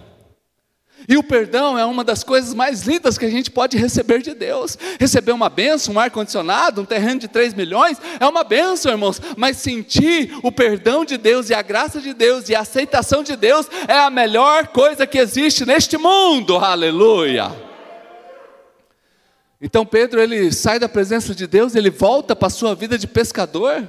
E 1.09 1.17
o 1.17 1.23
perdão 1.23 1.79
é 1.79 1.87
uma 1.87 2.05
das 2.05 2.23
coisas 2.23 2.53
mais 2.53 2.83
lindas 2.83 3.17
que 3.17 3.25
a 3.25 3.31
gente 3.31 3.51
pode 3.51 3.79
receber 3.79 4.21
de 4.21 4.35
Deus. 4.35 4.77
Receber 5.01 5.33
uma 5.33 5.49
benção, 5.49 5.95
um 5.95 5.99
ar-condicionado, 5.99 6.83
um 6.83 6.85
terreno 6.85 7.19
de 7.21 7.29
3 7.29 7.55
milhões, 7.55 7.99
é 8.21 8.27
uma 8.27 8.45
benção, 8.45 8.93
irmãos. 8.93 9.19
Mas 9.35 9.57
sentir 9.57 10.39
o 10.43 10.53
perdão 10.53 11.07
de 11.07 11.17
Deus 11.17 11.49
e 11.49 11.55
a 11.55 11.63
graça 11.63 11.99
de 11.99 12.13
Deus 12.13 12.51
e 12.51 12.55
a 12.55 12.61
aceitação 12.61 13.23
de 13.23 13.37
Deus 13.37 13.67
é 13.89 13.99
a 13.99 14.11
melhor 14.11 14.69
coisa 14.69 15.07
que 15.07 15.17
existe 15.17 15.65
neste 15.65 15.97
mundo. 15.97 16.57
Aleluia. 16.57 17.57
Então 19.63 19.87
Pedro, 19.87 20.21
ele 20.21 20.53
sai 20.53 20.79
da 20.79 20.91
presença 20.91 21.35
de 21.35 21.47
Deus, 21.47 21.75
ele 21.75 21.89
volta 21.89 22.37
para 22.37 22.49
a 22.49 22.51
sua 22.51 22.75
vida 22.75 22.99
de 22.99 23.07
pescador. 23.07 23.89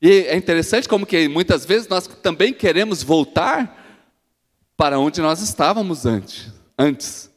E 0.00 0.22
é 0.22 0.36
interessante 0.36 0.88
como 0.88 1.04
que 1.04 1.28
muitas 1.28 1.66
vezes 1.66 1.86
nós 1.86 2.06
também 2.06 2.54
queremos 2.54 3.02
voltar 3.02 3.77
para 4.78 4.96
onde 5.00 5.20
nós 5.20 5.42
estávamos 5.42 6.06
antes. 6.06 6.52
antes. 6.78 7.28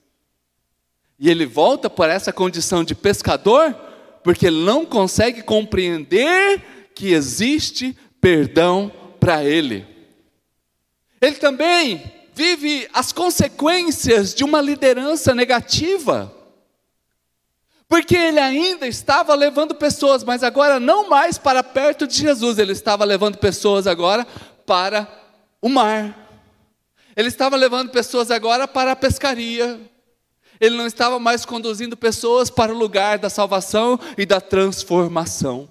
E 1.17 1.27
ele 1.27 1.43
volta 1.43 1.89
para 1.89 2.13
essa 2.13 2.31
condição 2.31 2.83
de 2.83 2.93
pescador, 2.93 3.73
porque 4.23 4.45
ele 4.45 4.63
não 4.63 4.85
consegue 4.85 5.41
compreender 5.41 6.91
que 6.93 7.13
existe 7.13 7.97
perdão 8.21 8.91
para 9.19 9.43
ele. 9.43 9.87
Ele 11.19 11.35
também 11.37 12.03
vive 12.35 12.87
as 12.93 13.11
consequências 13.11 14.35
de 14.35 14.43
uma 14.43 14.61
liderança 14.61 15.33
negativa. 15.33 16.31
Porque 17.87 18.15
ele 18.15 18.39
ainda 18.39 18.87
estava 18.87 19.33
levando 19.33 19.73
pessoas, 19.73 20.23
mas 20.23 20.43
agora 20.43 20.79
não 20.79 21.09
mais 21.09 21.39
para 21.39 21.63
perto 21.63 22.05
de 22.05 22.17
Jesus, 22.17 22.59
ele 22.59 22.71
estava 22.71 23.03
levando 23.03 23.39
pessoas 23.39 23.87
agora 23.87 24.27
para 24.63 25.07
o 25.59 25.67
mar. 25.67 26.20
Ele 27.15 27.27
estava 27.27 27.55
levando 27.55 27.89
pessoas 27.89 28.31
agora 28.31 28.67
para 28.67 28.91
a 28.93 28.95
pescaria. 28.95 29.79
Ele 30.59 30.77
não 30.77 30.85
estava 30.85 31.19
mais 31.19 31.45
conduzindo 31.45 31.97
pessoas 31.97 32.49
para 32.49 32.73
o 32.73 32.77
lugar 32.77 33.17
da 33.17 33.29
salvação 33.29 33.99
e 34.17 34.25
da 34.25 34.39
transformação. 34.39 35.67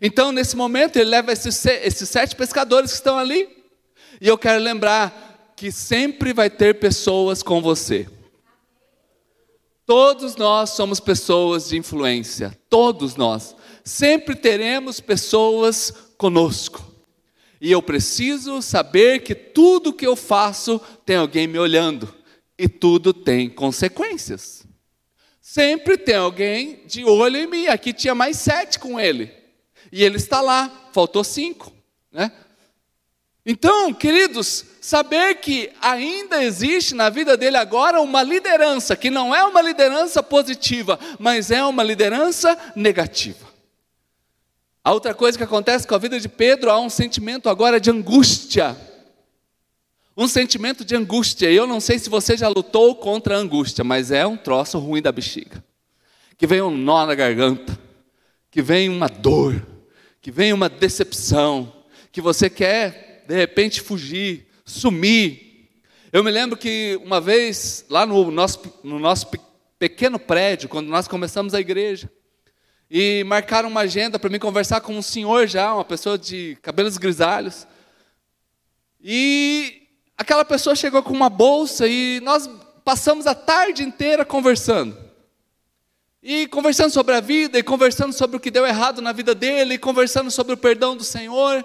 Então, 0.00 0.32
nesse 0.32 0.56
momento, 0.56 0.96
ele 0.96 1.10
leva 1.10 1.32
esses, 1.32 1.56
sete 1.56 2.36
pescadores 2.36 2.90
que 2.90 2.96
estão 2.96 3.18
ali. 3.18 3.48
E 4.20 4.28
eu 4.28 4.38
quero 4.38 4.62
lembrar 4.62 5.52
que 5.56 5.72
sempre 5.72 6.32
vai 6.32 6.48
ter 6.48 6.78
pessoas 6.78 7.42
com 7.42 7.60
você. 7.60 8.06
Todos 9.84 10.36
nós 10.36 10.70
somos 10.70 11.00
pessoas 11.00 11.68
de 11.68 11.76
influência. 11.76 12.56
Todos 12.70 13.16
nós. 13.16 13.56
Sempre 13.84 14.36
teremos 14.36 15.00
pessoas 15.00 15.92
conosco. 16.16 16.91
E 17.62 17.70
eu 17.70 17.80
preciso 17.80 18.60
saber 18.60 19.20
que 19.20 19.36
tudo 19.36 19.92
que 19.92 20.04
eu 20.04 20.16
faço 20.16 20.80
tem 21.06 21.14
alguém 21.14 21.46
me 21.46 21.60
olhando. 21.60 22.12
E 22.58 22.68
tudo 22.68 23.14
tem 23.14 23.48
consequências. 23.48 24.66
Sempre 25.40 25.96
tem 25.96 26.16
alguém 26.16 26.82
de 26.86 27.04
olho 27.04 27.36
em 27.36 27.46
mim. 27.46 27.68
Aqui 27.68 27.92
tinha 27.92 28.16
mais 28.16 28.38
sete 28.38 28.80
com 28.80 28.98
ele. 28.98 29.32
E 29.92 30.02
ele 30.02 30.16
está 30.16 30.40
lá, 30.40 30.88
faltou 30.92 31.22
cinco. 31.22 31.72
Né? 32.10 32.32
Então, 33.46 33.94
queridos, 33.94 34.64
saber 34.80 35.36
que 35.36 35.70
ainda 35.80 36.42
existe 36.42 36.96
na 36.96 37.08
vida 37.10 37.36
dele 37.36 37.58
agora 37.58 38.00
uma 38.00 38.24
liderança, 38.24 38.96
que 38.96 39.08
não 39.08 39.32
é 39.32 39.44
uma 39.44 39.62
liderança 39.62 40.20
positiva, 40.20 40.98
mas 41.16 41.52
é 41.52 41.64
uma 41.64 41.84
liderança 41.84 42.58
negativa. 42.74 43.51
A 44.84 44.92
outra 44.92 45.14
coisa 45.14 45.38
que 45.38 45.44
acontece 45.44 45.86
com 45.86 45.94
a 45.94 45.98
vida 45.98 46.18
de 46.18 46.28
Pedro, 46.28 46.68
há 46.68 46.80
um 46.80 46.90
sentimento 46.90 47.48
agora 47.48 47.78
de 47.78 47.88
angústia. 47.88 48.76
Um 50.16 50.26
sentimento 50.26 50.84
de 50.84 50.96
angústia. 50.96 51.50
Eu 51.50 51.68
não 51.68 51.80
sei 51.80 52.00
se 52.00 52.10
você 52.10 52.36
já 52.36 52.48
lutou 52.48 52.96
contra 52.96 53.36
a 53.36 53.38
angústia, 53.38 53.84
mas 53.84 54.10
é 54.10 54.26
um 54.26 54.36
troço 54.36 54.80
ruim 54.80 55.00
da 55.00 55.12
bexiga. 55.12 55.64
Que 56.36 56.48
vem 56.48 56.60
um 56.60 56.76
nó 56.76 57.06
na 57.06 57.14
garganta, 57.14 57.78
que 58.50 58.60
vem 58.60 58.88
uma 58.88 59.08
dor, 59.08 59.64
que 60.20 60.32
vem 60.32 60.52
uma 60.52 60.68
decepção, 60.68 61.72
que 62.10 62.20
você 62.20 62.50
quer 62.50 63.24
de 63.28 63.36
repente 63.36 63.80
fugir, 63.80 64.48
sumir. 64.64 65.70
Eu 66.12 66.24
me 66.24 66.30
lembro 66.32 66.58
que 66.58 67.00
uma 67.04 67.20
vez, 67.20 67.84
lá 67.88 68.04
no 68.04 68.32
nosso, 68.32 68.60
no 68.82 68.98
nosso 68.98 69.28
pequeno 69.78 70.18
prédio, 70.18 70.68
quando 70.68 70.88
nós 70.88 71.06
começamos 71.06 71.54
a 71.54 71.60
igreja, 71.60 72.10
e 72.94 73.24
marcaram 73.24 73.70
uma 73.70 73.80
agenda 73.80 74.18
para 74.18 74.28
mim 74.28 74.38
conversar 74.38 74.82
com 74.82 74.94
um 74.94 75.00
senhor 75.00 75.46
já, 75.46 75.72
uma 75.72 75.82
pessoa 75.82 76.18
de 76.18 76.58
cabelos 76.60 76.98
grisalhos. 76.98 77.66
E 79.02 79.88
aquela 80.14 80.44
pessoa 80.44 80.76
chegou 80.76 81.02
com 81.02 81.14
uma 81.14 81.30
bolsa 81.30 81.88
e 81.88 82.20
nós 82.20 82.50
passamos 82.84 83.26
a 83.26 83.34
tarde 83.34 83.82
inteira 83.82 84.26
conversando. 84.26 84.94
E 86.22 86.46
conversando 86.48 86.90
sobre 86.90 87.14
a 87.14 87.20
vida, 87.20 87.58
e 87.58 87.62
conversando 87.62 88.12
sobre 88.12 88.36
o 88.36 88.40
que 88.40 88.50
deu 88.50 88.66
errado 88.66 89.00
na 89.00 89.10
vida 89.10 89.34
dele, 89.34 89.74
e 89.74 89.78
conversando 89.78 90.30
sobre 90.30 90.52
o 90.52 90.58
perdão 90.58 90.94
do 90.94 91.02
Senhor. 91.02 91.64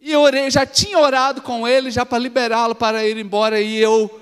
E 0.00 0.12
eu 0.12 0.20
orei, 0.20 0.48
já 0.48 0.64
tinha 0.64 0.96
orado 0.96 1.42
com 1.42 1.66
ele, 1.66 1.90
já 1.90 2.06
para 2.06 2.18
liberá-lo 2.18 2.76
para 2.76 3.04
ir 3.04 3.16
embora, 3.16 3.60
e 3.60 3.78
eu. 3.78 4.20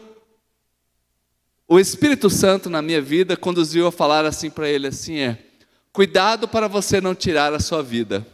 O 1.68 1.78
Espírito 1.78 2.30
Santo 2.30 2.70
na 2.70 2.80
minha 2.80 3.02
vida 3.02 3.36
conduziu 3.36 3.86
a 3.86 3.92
falar 3.92 4.24
assim 4.24 4.48
para 4.48 4.66
ele: 4.70 4.86
assim, 4.86 5.18
é. 5.18 5.51
Cuidado 5.92 6.48
para 6.48 6.68
você 6.68 7.02
não 7.02 7.14
tirar 7.14 7.52
a 7.52 7.60
sua 7.60 7.82
vida. 7.82 8.26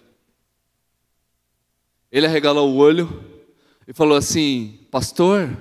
Ele 2.10 2.24
arregalou 2.24 2.70
o 2.70 2.76
olho 2.76 3.24
e 3.86 3.92
falou 3.92 4.16
assim: 4.16 4.86
Pastor, 4.92 5.56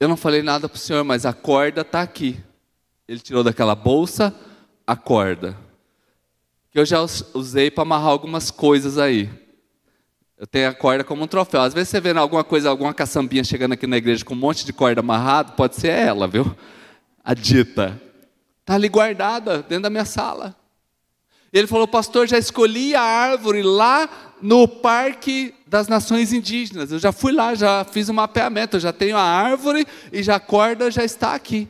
eu 0.00 0.08
não 0.08 0.16
falei 0.16 0.42
nada 0.42 0.68
para 0.68 0.74
o 0.74 0.80
senhor, 0.80 1.04
mas 1.04 1.24
a 1.24 1.32
corda 1.32 1.82
está 1.82 2.02
aqui. 2.02 2.42
Ele 3.06 3.20
tirou 3.20 3.44
daquela 3.44 3.76
bolsa 3.76 4.34
a 4.84 4.96
corda, 4.96 5.56
que 6.72 6.78
eu 6.78 6.84
já 6.84 7.00
usei 7.34 7.70
para 7.70 7.82
amarrar 7.82 8.08
algumas 8.08 8.50
coisas 8.50 8.98
aí. 8.98 9.30
Eu 10.36 10.46
tenho 10.46 10.68
a 10.68 10.74
corda 10.74 11.04
como 11.04 11.22
um 11.22 11.28
troféu. 11.28 11.60
Às 11.60 11.72
vezes 11.72 11.88
você 11.88 12.00
vê 12.00 12.10
alguma 12.10 12.42
coisa, 12.42 12.68
alguma 12.68 12.92
caçambinha 12.92 13.44
chegando 13.44 13.74
aqui 13.74 13.86
na 13.86 13.96
igreja 13.96 14.24
com 14.24 14.34
um 14.34 14.38
monte 14.38 14.66
de 14.66 14.72
corda 14.72 15.00
amarrado, 15.00 15.52
pode 15.52 15.76
ser 15.76 15.90
ela, 15.90 16.26
viu? 16.26 16.52
A 17.22 17.32
dita. 17.32 18.00
Está 18.62 18.74
ali 18.74 18.88
guardada 18.88 19.58
dentro 19.58 19.82
da 19.82 19.90
minha 19.90 20.04
sala. 20.04 20.56
Ele 21.52 21.66
falou, 21.66 21.86
pastor, 21.86 22.26
já 22.26 22.38
escolhi 22.38 22.94
a 22.94 23.02
árvore 23.02 23.62
lá 23.62 24.08
no 24.40 24.66
Parque 24.66 25.54
das 25.66 25.86
Nações 25.86 26.32
Indígenas. 26.32 26.90
Eu 26.90 26.98
já 26.98 27.12
fui 27.12 27.32
lá, 27.32 27.54
já 27.54 27.84
fiz 27.84 28.08
um 28.08 28.14
mapeamento, 28.14 28.76
eu 28.76 28.80
já 28.80 28.92
tenho 28.92 29.16
a 29.16 29.22
árvore 29.22 29.86
e 30.10 30.22
já 30.22 30.36
a 30.36 30.40
corda 30.40 30.90
já 30.90 31.04
está 31.04 31.34
aqui. 31.34 31.68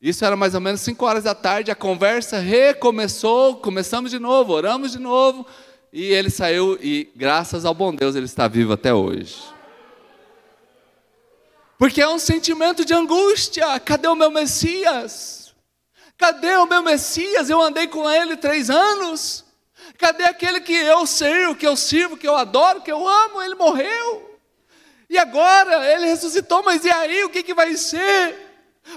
Isso 0.00 0.24
era 0.24 0.36
mais 0.36 0.54
ou 0.54 0.60
menos 0.60 0.80
5 0.82 1.04
horas 1.04 1.24
da 1.24 1.34
tarde, 1.34 1.70
a 1.70 1.74
conversa 1.74 2.38
recomeçou, 2.38 3.56
começamos 3.56 4.10
de 4.10 4.18
novo, 4.18 4.52
oramos 4.52 4.92
de 4.92 4.98
novo, 4.98 5.46
e 5.92 6.02
ele 6.02 6.28
saiu 6.28 6.78
e 6.82 7.10
graças 7.16 7.64
ao 7.64 7.72
bom 7.74 7.94
Deus 7.94 8.14
ele 8.14 8.26
está 8.26 8.46
vivo 8.46 8.72
até 8.72 8.92
hoje. 8.92 9.53
Porque 11.78 12.00
é 12.00 12.08
um 12.08 12.18
sentimento 12.18 12.84
de 12.84 12.94
angústia. 12.94 13.78
Cadê 13.80 14.08
o 14.08 14.14
meu 14.14 14.30
Messias? 14.30 15.54
Cadê 16.16 16.54
o 16.56 16.66
meu 16.66 16.82
Messias? 16.82 17.50
Eu 17.50 17.60
andei 17.60 17.86
com 17.86 18.08
ele 18.08 18.36
três 18.36 18.70
anos. 18.70 19.44
Cadê 19.98 20.24
aquele 20.24 20.60
que 20.60 20.72
eu 20.72 21.06
sei, 21.06 21.54
que 21.54 21.66
eu 21.66 21.76
sirvo, 21.76 22.16
que 22.16 22.26
eu 22.26 22.34
adoro, 22.34 22.80
que 22.80 22.90
eu 22.90 23.06
amo? 23.06 23.42
Ele 23.42 23.54
morreu. 23.54 24.38
E 25.08 25.18
agora 25.18 25.92
ele 25.92 26.06
ressuscitou, 26.06 26.62
mas 26.62 26.84
e 26.84 26.90
aí 26.90 27.24
o 27.24 27.28
que, 27.28 27.42
que 27.42 27.54
vai 27.54 27.76
ser? 27.76 28.36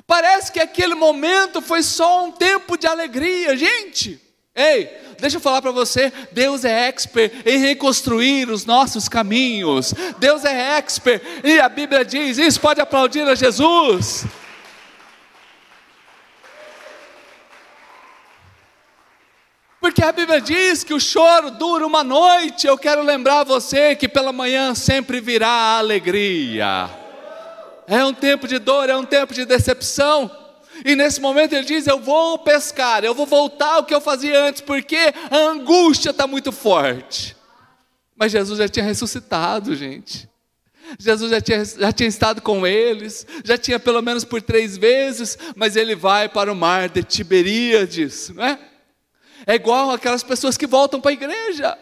Parece 0.06 0.52
que 0.52 0.60
aquele 0.60 0.96
momento 0.96 1.62
foi 1.62 1.84
só 1.84 2.26
um 2.26 2.32
tempo 2.32 2.78
de 2.78 2.88
alegria, 2.88 3.56
gente. 3.56 4.20
Ei, 4.56 4.90
deixa 5.20 5.38
eu 5.38 5.42
falar 5.42 5.62
para 5.62 5.72
você, 5.72 6.12
Deus 6.32 6.64
é 6.66 6.88
expert 6.88 7.32
em 7.46 7.58
reconstruir 7.58 8.50
os 8.50 8.66
nossos 8.66 9.08
caminhos. 9.08 9.94
Deus 10.20 10.46
é 10.46 10.78
expert 10.78 11.22
e 11.44 11.60
a 11.60 11.70
Bíblia 11.70 12.06
diz, 12.06 12.38
isso 12.38 12.60
pode 12.60 12.82
aplaudir 12.82 13.28
a 13.28 13.36
Jesus. 13.36 14.26
Porque 19.80 20.04
a 20.04 20.12
Bíblia 20.12 20.42
diz 20.42 20.84
que 20.84 20.94
o 20.94 21.00
choro 21.00 21.52
dura 21.52 21.88
uma 21.88 22.04
noite. 22.04 22.68
Eu 22.68 22.78
quero 22.78 23.02
lembrar 23.02 23.44
você 23.44 23.96
que 23.96 24.10
pela 24.10 24.34
manhã 24.34 24.76
sempre 24.76 25.22
virá 25.22 25.48
a 25.48 25.78
alegria. 25.78 26.90
É 27.88 28.04
um 28.04 28.14
tempo 28.14 28.48
de 28.48 28.60
dor, 28.60 28.90
é 28.90 28.98
um 28.98 29.06
tempo 29.06 29.34
de 29.34 29.46
decepção. 29.46 30.30
E 30.86 30.96
nesse 30.96 31.22
momento 31.22 31.54
ele 31.54 31.66
diz: 31.66 31.88
Eu 31.88 32.00
vou 32.00 32.40
pescar, 32.40 33.04
eu 33.04 33.14
vou 33.14 33.26
voltar 33.26 33.76
ao 33.76 33.84
que 33.84 33.94
eu 33.94 34.02
fazia 34.02 34.44
antes, 34.44 34.62
porque 34.62 35.14
a 35.30 35.38
angústia 35.38 36.12
está 36.12 36.28
muito 36.28 36.52
forte. 36.52 37.36
Mas 38.16 38.32
Jesus 38.32 38.58
já 38.58 38.68
tinha 38.68 38.86
ressuscitado, 38.86 39.76
gente. 39.76 40.28
Jesus 40.98 41.32
já 41.32 41.42
tinha, 41.42 41.66
já 41.66 41.92
tinha 41.92 42.08
estado 42.08 42.42
com 42.42 42.66
eles, 42.66 43.28
já 43.44 43.58
tinha 43.58 43.80
pelo 43.80 44.02
menos 44.02 44.24
por 44.24 44.42
três 44.42 44.78
vezes, 44.78 45.38
mas 45.56 45.76
ele 45.76 45.96
vai 45.96 46.30
para 46.30 46.52
o 46.52 46.56
mar 46.56 46.88
de 46.90 47.04
Tiberíades, 47.04 48.30
não 48.30 48.46
é? 48.46 48.60
É 49.46 49.56
igual 49.56 49.92
aquelas 49.92 50.24
pessoas 50.24 50.58
que 50.58 50.66
voltam 50.66 51.00
para 51.00 51.12
a 51.12 51.14
igreja. 51.14 51.78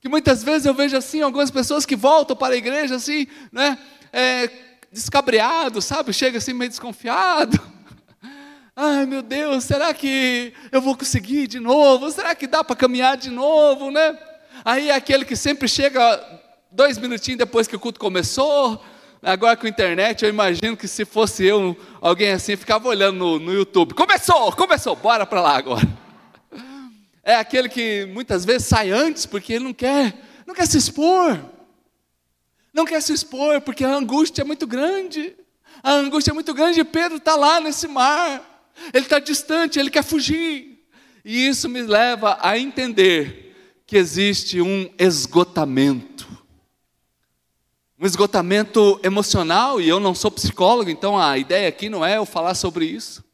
Que 0.00 0.08
muitas 0.08 0.42
vezes 0.42 0.66
eu 0.66 0.74
vejo 0.74 0.96
assim, 0.96 1.20
algumas 1.22 1.50
pessoas 1.50 1.84
que 1.84 1.96
voltam 1.96 2.36
para 2.36 2.54
a 2.54 2.56
igreja 2.56 2.96
assim, 2.96 3.26
né? 3.50 3.78
É, 4.12 4.48
descabreado, 4.92 5.80
sabe? 5.82 6.12
Chega 6.12 6.38
assim 6.38 6.52
meio 6.52 6.70
desconfiado. 6.70 7.60
Ai 8.74 9.06
meu 9.06 9.22
Deus, 9.22 9.64
será 9.64 9.92
que 9.92 10.52
eu 10.70 10.80
vou 10.80 10.96
conseguir 10.96 11.46
de 11.46 11.58
novo? 11.58 12.10
Será 12.10 12.34
que 12.34 12.46
dá 12.46 12.62
para 12.62 12.76
caminhar 12.76 13.16
de 13.16 13.30
novo, 13.30 13.90
né? 13.90 14.16
Aí 14.64 14.88
é 14.88 14.94
aquele 14.94 15.24
que 15.24 15.36
sempre 15.36 15.68
chega 15.68 16.40
dois 16.70 16.98
minutinhos 16.98 17.38
depois 17.38 17.66
que 17.66 17.76
o 17.76 17.80
culto 17.80 17.98
começou. 17.98 18.82
Agora 19.20 19.56
com 19.56 19.66
a 19.66 19.70
internet, 19.70 20.22
eu 20.22 20.28
imagino 20.28 20.76
que 20.76 20.86
se 20.86 21.04
fosse 21.04 21.44
eu, 21.44 21.76
alguém 22.00 22.30
assim, 22.30 22.54
ficava 22.56 22.86
olhando 22.86 23.18
no, 23.18 23.38
no 23.40 23.52
YouTube. 23.52 23.94
Começou, 23.94 24.52
começou, 24.52 24.94
bora 24.94 25.26
para 25.26 25.40
lá 25.40 25.56
agora. 25.56 25.86
É 27.24 27.34
aquele 27.34 27.68
que 27.68 28.06
muitas 28.06 28.42
vezes 28.42 28.66
sai 28.66 28.90
antes 28.90 29.26
porque 29.26 29.52
ele 29.52 29.64
não 29.64 29.74
quer, 29.74 30.14
não 30.46 30.54
quer 30.54 30.66
se 30.66 30.78
expor. 30.78 31.38
Não 32.78 32.84
quer 32.84 33.02
se 33.02 33.12
expor 33.12 33.60
porque 33.60 33.82
a 33.82 33.92
angústia 33.92 34.42
é 34.42 34.44
muito 34.44 34.64
grande. 34.64 35.34
A 35.82 35.94
angústia 35.94 36.30
é 36.30 36.32
muito 36.32 36.54
grande 36.54 36.78
e 36.78 36.84
Pedro 36.84 37.16
está 37.16 37.34
lá 37.34 37.58
nesse 37.58 37.88
mar. 37.88 38.70
Ele 38.94 39.04
está 39.04 39.18
distante, 39.18 39.80
ele 39.80 39.90
quer 39.90 40.04
fugir. 40.04 40.86
E 41.24 41.48
isso 41.48 41.68
me 41.68 41.82
leva 41.82 42.38
a 42.40 42.56
entender 42.56 43.80
que 43.84 43.96
existe 43.96 44.60
um 44.60 44.88
esgotamento. 44.96 46.28
Um 47.98 48.06
esgotamento 48.06 49.00
emocional, 49.02 49.80
e 49.80 49.88
eu 49.88 49.98
não 49.98 50.14
sou 50.14 50.30
psicólogo, 50.30 50.88
então 50.88 51.18
a 51.18 51.36
ideia 51.36 51.68
aqui 51.68 51.88
não 51.88 52.06
é 52.06 52.18
eu 52.18 52.24
falar 52.24 52.54
sobre 52.54 52.84
isso. 52.84 53.24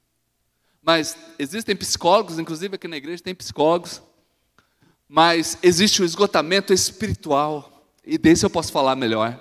Mas 0.81 1.19
existem 1.39 1.77
psicólogos, 1.77 2.39
inclusive 2.39 2.77
aqui 2.77 2.89
na 2.89 2.97
igreja 2.97 3.23
tem 3.23 3.35
psicólogos. 3.35 4.01
Mas 5.07 5.59
existe 5.63 6.01
o 6.01 6.05
esgotamento 6.07 6.73
espiritual, 6.73 7.74
e 8.07 8.19
desse 8.19 8.45
eu 8.45 8.51
posso 8.51 8.71
falar 8.71 8.95
melhor. 8.97 9.39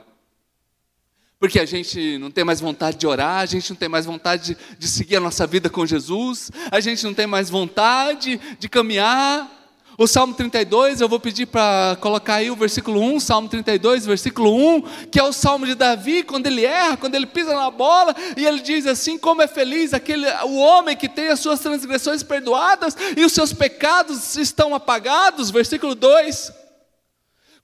Porque 1.43 1.59
a 1.59 1.65
gente 1.65 2.17
não 2.19 2.31
tem 2.31 2.45
mais 2.45 2.61
vontade 2.61 2.95
de 2.97 3.05
orar, 3.05 3.39
a 3.39 3.45
gente 3.45 3.69
não 3.69 3.75
tem 3.75 3.89
mais 3.89 4.05
vontade 4.05 4.55
de, 4.55 4.77
de 4.79 4.87
seguir 4.87 5.17
a 5.17 5.19
nossa 5.19 5.45
vida 5.45 5.69
com 5.69 5.85
Jesus, 5.85 6.49
a 6.71 6.79
gente 6.79 7.03
não 7.03 7.13
tem 7.13 7.27
mais 7.27 7.49
vontade 7.49 8.39
de 8.57 8.69
caminhar. 8.69 9.51
O 9.97 10.07
Salmo 10.07 10.33
32, 10.33 11.01
eu 11.01 11.09
vou 11.09 11.19
pedir 11.19 11.45
para 11.45 11.97
colocar 11.99 12.35
aí 12.35 12.49
o 12.49 12.55
versículo 12.55 12.99
1, 13.01 13.19
Salmo 13.19 13.49
32, 13.49 14.05
versículo 14.05 14.55
1, 14.77 14.81
que 15.11 15.19
é 15.19 15.23
o 15.23 15.33
Salmo 15.33 15.67
de 15.67 15.75
Davi, 15.75 16.23
quando 16.23 16.47
ele 16.47 16.65
erra, 16.65 16.97
quando 16.97 17.13
ele 17.13 17.27
pisa 17.27 17.53
na 17.53 17.69
bola, 17.69 18.15
e 18.37 18.45
ele 18.45 18.61
diz 18.61 18.87
assim: 18.87 19.17
como 19.17 19.41
é 19.41 19.47
feliz 19.47 19.93
aquele, 19.93 20.25
o 20.45 20.55
homem 20.55 20.95
que 20.95 21.09
tem 21.09 21.27
as 21.27 21.41
suas 21.41 21.59
transgressões 21.59 22.23
perdoadas 22.23 22.95
e 23.17 23.23
os 23.23 23.33
seus 23.33 23.51
pecados 23.51 24.37
estão 24.37 24.73
apagados, 24.73 25.51
versículo 25.51 25.93
2. 25.93 26.62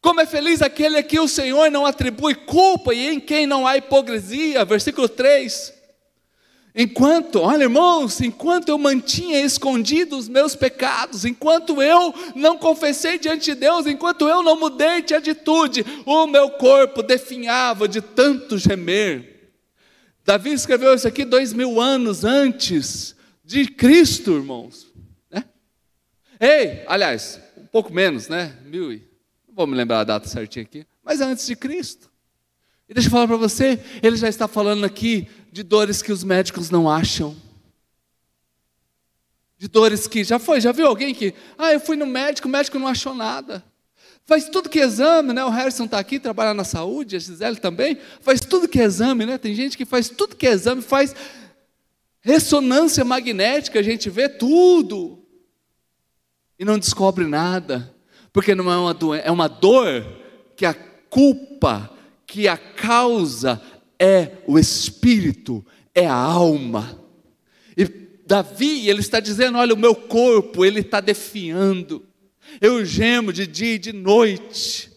Como 0.01 0.21
é 0.21 0.25
feliz 0.25 0.61
aquele 0.61 0.97
a 0.97 1.03
que 1.03 1.19
o 1.19 1.27
Senhor 1.27 1.69
não 1.69 1.85
atribui 1.85 2.33
culpa 2.33 2.93
e 2.93 3.09
em 3.09 3.19
quem 3.19 3.45
não 3.45 3.67
há 3.67 3.77
hipocrisia. 3.77 4.63
Versículo 4.63 5.09
3. 5.09 5.73
Enquanto, 6.73 7.41
olha 7.41 7.63
irmãos, 7.63 8.21
enquanto 8.21 8.69
eu 8.69 8.77
mantinha 8.77 9.41
escondidos 9.41 10.19
os 10.19 10.29
meus 10.29 10.55
pecados, 10.55 11.25
enquanto 11.25 11.81
eu 11.81 12.13
não 12.35 12.57
confessei 12.57 13.17
diante 13.17 13.45
de 13.45 13.55
Deus, 13.55 13.85
enquanto 13.85 14.29
eu 14.29 14.41
não 14.41 14.57
mudei 14.57 15.01
de 15.01 15.13
atitude, 15.13 15.85
o 16.05 16.27
meu 16.27 16.51
corpo 16.51 17.03
definhava 17.03 17.87
de 17.87 18.01
tanto 18.01 18.57
gemer. 18.57 19.51
Davi 20.23 20.53
escreveu 20.53 20.93
isso 20.93 21.07
aqui 21.07 21.25
dois 21.25 21.51
mil 21.51 21.81
anos 21.81 22.23
antes 22.23 23.15
de 23.43 23.65
Cristo, 23.65 24.31
irmãos. 24.31 24.87
Né? 25.29 25.43
Ei, 26.39 26.83
aliás, 26.87 27.41
um 27.57 27.65
pouco 27.65 27.91
menos, 27.91 28.29
né? 28.29 28.55
Mil 28.63 28.93
e 28.93 29.08
vou 29.59 29.67
me 29.67 29.75
lembrar 29.75 29.99
a 29.99 30.03
data 30.05 30.25
certinha 30.25 30.63
aqui, 30.63 30.87
mas 31.03 31.19
antes 31.19 31.45
de 31.45 31.53
Cristo. 31.53 32.09
E 32.87 32.93
deixa 32.93 33.07
eu 33.07 33.11
falar 33.11 33.27
para 33.27 33.35
você, 33.35 33.77
ele 34.01 34.15
já 34.15 34.29
está 34.29 34.47
falando 34.47 34.85
aqui 34.85 35.27
de 35.51 35.63
dores 35.63 36.01
que 36.01 36.13
os 36.13 36.23
médicos 36.23 36.69
não 36.69 36.89
acham. 36.89 37.35
De 39.57 39.67
dores 39.67 40.07
que 40.07 40.23
já 40.23 40.39
foi, 40.39 40.61
já 40.61 40.71
viu 40.71 40.87
alguém 40.87 41.13
que, 41.13 41.33
ah, 41.57 41.73
eu 41.73 41.79
fui 41.81 41.97
no 41.97 42.05
médico, 42.05 42.47
o 42.47 42.51
médico 42.51 42.79
não 42.79 42.87
achou 42.87 43.13
nada. 43.13 43.61
Faz 44.23 44.47
tudo 44.47 44.69
que 44.69 44.79
é 44.79 44.83
exame, 44.83 45.33
né? 45.33 45.43
O 45.43 45.49
Harrison 45.49 45.83
está 45.83 45.99
aqui, 45.99 46.19
trabalha 46.19 46.53
na 46.53 46.63
saúde, 46.63 47.17
a 47.17 47.19
Gisele 47.19 47.57
também, 47.57 47.97
faz 48.21 48.39
tudo 48.39 48.65
que 48.65 48.79
é 48.79 48.85
exame, 48.85 49.25
né? 49.25 49.37
Tem 49.37 49.53
gente 49.53 49.75
que 49.75 49.83
faz 49.83 50.07
tudo 50.07 50.37
que 50.37 50.47
é 50.47 50.51
exame, 50.51 50.81
faz 50.81 51.13
ressonância 52.21 53.03
magnética, 53.03 53.79
a 53.79 53.83
gente 53.83 54.09
vê 54.09 54.29
tudo 54.29 55.21
e 56.57 56.63
não 56.63 56.79
descobre 56.79 57.27
nada. 57.27 57.98
Porque 58.39 58.55
não 58.55 58.71
é 58.71 58.77
uma 58.77 58.93
doença, 58.93 59.27
é 59.27 59.31
uma 59.31 59.49
dor 59.49 60.01
que 60.55 60.65
a 60.65 60.73
culpa, 60.73 61.91
que 62.25 62.47
a 62.47 62.55
causa 62.55 63.61
é 63.99 64.37
o 64.47 64.57
espírito, 64.57 65.65
é 65.93 66.07
a 66.07 66.13
alma. 66.13 66.97
E 67.75 67.83
Davi, 68.25 68.87
ele 68.87 69.01
está 69.01 69.19
dizendo: 69.19 69.57
olha, 69.57 69.73
o 69.73 69.77
meu 69.77 69.93
corpo, 69.93 70.63
ele 70.63 70.79
está 70.79 71.01
defiando. 71.01 72.01
Eu 72.61 72.85
gemo 72.85 73.33
de 73.33 73.45
dia 73.45 73.73
e 73.73 73.77
de 73.77 73.91
noite. 73.91 74.88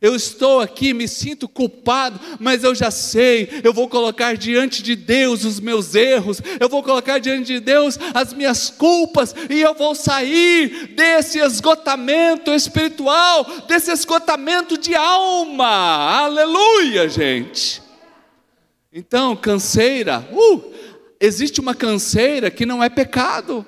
Eu 0.00 0.14
estou 0.14 0.60
aqui, 0.60 0.92
me 0.92 1.08
sinto 1.08 1.48
culpado, 1.48 2.20
mas 2.38 2.64
eu 2.64 2.74
já 2.74 2.90
sei, 2.90 3.48
eu 3.64 3.72
vou 3.72 3.88
colocar 3.88 4.36
diante 4.36 4.82
de 4.82 4.94
Deus 4.94 5.44
os 5.44 5.60
meus 5.60 5.94
erros, 5.94 6.40
eu 6.60 6.68
vou 6.68 6.82
colocar 6.82 7.18
diante 7.18 7.46
de 7.46 7.60
Deus 7.60 7.98
as 8.14 8.32
minhas 8.32 8.70
culpas, 8.70 9.34
e 9.48 9.60
eu 9.60 9.74
vou 9.74 9.94
sair 9.94 10.94
desse 10.94 11.38
esgotamento 11.38 12.52
espiritual, 12.52 13.44
desse 13.66 13.90
esgotamento 13.90 14.76
de 14.76 14.94
alma. 14.94 15.66
Aleluia, 15.66 17.08
gente. 17.08 17.82
Então, 18.92 19.36
canseira, 19.36 20.26
uh, 20.32 20.72
existe 21.20 21.60
uma 21.60 21.74
canseira 21.74 22.50
que 22.50 22.64
não 22.64 22.82
é 22.82 22.88
pecado 22.88 23.66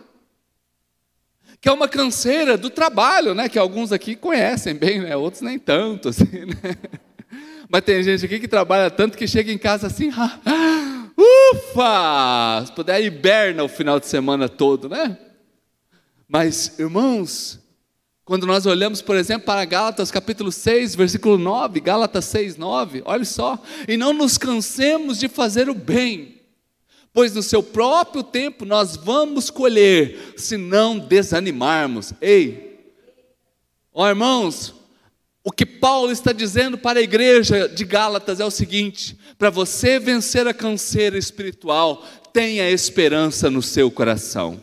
que 1.61 1.69
é 1.69 1.73
uma 1.73 1.89
canseira 1.89 2.57
do 2.57 2.71
trabalho, 2.71 3.35
né? 3.35 3.49
Que 3.49 3.59
alguns 3.59 3.93
aqui 3.93 4.15
conhecem 4.15 4.75
bem, 4.75 5.01
né? 5.01 5.17
Outros 5.17 5.43
nem 5.43 5.59
tanto, 5.59 6.09
assim, 6.09 6.25
né? 6.47 6.77
Mas 7.69 7.83
tem 7.83 8.03
gente 8.03 8.25
aqui 8.25 8.39
que 8.39 8.49
trabalha 8.49 8.91
tanto 8.91 9.19
que 9.19 9.27
chega 9.27 9.53
em 9.53 9.59
casa 9.59 9.89
assim, 9.89 10.11
ah, 10.17 11.11
ufa! 11.17 12.65
Se 12.67 12.73
puder, 12.73 13.03
hiberna 13.03 13.63
o 13.63 13.69
final 13.69 14.01
de 14.01 14.07
semana 14.07 14.49
todo, 14.49 14.89
né? 14.89 15.19
Mas, 16.27 16.79
irmãos, 16.79 17.59
quando 18.25 18.47
nós 18.47 18.65
olhamos, 18.65 19.03
por 19.03 19.17
exemplo, 19.17 19.47
para 19.47 19.65
Gálatas 19.65 20.11
capítulo 20.11 20.53
6, 20.53 20.95
versículo 20.95 21.37
9, 21.37 21.81
Gálatas 21.81 22.27
6, 22.27 22.57
9, 22.57 23.03
olha 23.05 23.25
só, 23.25 23.59
e 23.87 23.97
não 23.97 24.13
nos 24.13 24.39
cansemos 24.39 25.19
de 25.19 25.29
fazer 25.29 25.69
o 25.69 25.75
bem, 25.75 26.38
pois 27.19 27.35
no 27.35 27.43
seu 27.43 27.65
próprio 27.65 28.23
tempo 28.23 28.65
nós 28.65 28.95
vamos 28.95 29.51
colher, 29.51 30.35
se 30.37 30.57
não 30.57 31.01
desanimarmos. 31.01 32.13
Ei, 32.21 32.93
ó 33.93 34.09
irmãos, 34.09 34.73
o 35.43 35.51
que 35.51 35.67
Paulo 35.67 36.13
está 36.13 36.31
dizendo 36.31 36.79
para 36.79 37.01
a 37.01 37.03
igreja 37.03 37.69
de 37.69 37.85
Gálatas 37.85 38.39
é 38.39 38.45
o 38.45 38.53
seguinte: 38.53 39.19
para 39.37 39.51
você 39.51 39.99
vencer 39.99 40.47
a 40.47 40.55
canseira 40.55 41.19
espiritual, 41.19 42.05
tenha 42.33 42.71
esperança 42.71 43.51
no 43.51 43.63
seu 43.63 43.91
coração. 43.91 44.63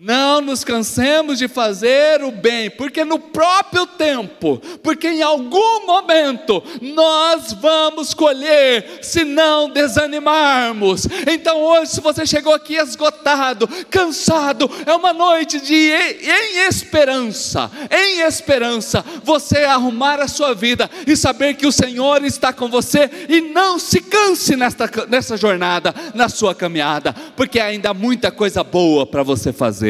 Não 0.00 0.40
nos 0.40 0.62
cansemos 0.62 1.38
de 1.38 1.48
fazer 1.48 2.22
o 2.22 2.30
bem, 2.30 2.70
porque 2.70 3.04
no 3.04 3.18
próprio 3.18 3.84
tempo, 3.84 4.62
porque 4.80 5.08
em 5.08 5.22
algum 5.22 5.86
momento 5.86 6.62
nós 6.80 7.52
vamos 7.52 8.14
colher, 8.14 9.00
se 9.02 9.24
não 9.24 9.68
desanimarmos. 9.68 11.04
Então 11.26 11.60
hoje, 11.60 11.94
se 11.94 12.00
você 12.00 12.24
chegou 12.24 12.54
aqui 12.54 12.76
esgotado, 12.76 13.66
cansado, 13.90 14.70
é 14.86 14.94
uma 14.94 15.12
noite 15.12 15.60
de 15.60 15.74
em 15.74 16.68
esperança, 16.68 17.68
em 17.90 18.20
esperança, 18.20 19.04
você 19.24 19.64
arrumar 19.64 20.20
a 20.20 20.28
sua 20.28 20.54
vida 20.54 20.88
e 21.08 21.16
saber 21.16 21.54
que 21.54 21.66
o 21.66 21.72
Senhor 21.72 22.24
está 22.24 22.52
com 22.52 22.68
você 22.68 23.10
e 23.28 23.40
não 23.40 23.80
se 23.80 24.00
canse 24.00 24.54
nesta, 24.54 24.88
nessa 25.08 25.36
jornada, 25.36 25.92
na 26.14 26.28
sua 26.28 26.54
caminhada, 26.54 27.12
porque 27.36 27.58
ainda 27.58 27.90
há 27.90 27.94
muita 27.94 28.30
coisa 28.30 28.62
boa 28.62 29.04
para 29.04 29.24
você 29.24 29.52
fazer 29.52 29.87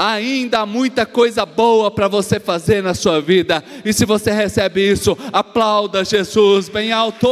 ainda 0.00 0.60
há 0.60 0.66
muita 0.66 1.04
coisa 1.04 1.44
boa 1.44 1.90
para 1.90 2.08
você 2.08 2.40
fazer 2.40 2.82
na 2.82 2.94
sua 2.94 3.20
vida. 3.20 3.62
E 3.84 3.92
se 3.92 4.06
você 4.06 4.30
recebe 4.30 4.90
isso, 4.90 5.16
aplauda 5.30 6.02
Jesus 6.02 6.70
bem 6.70 6.90
alto. 6.90 7.28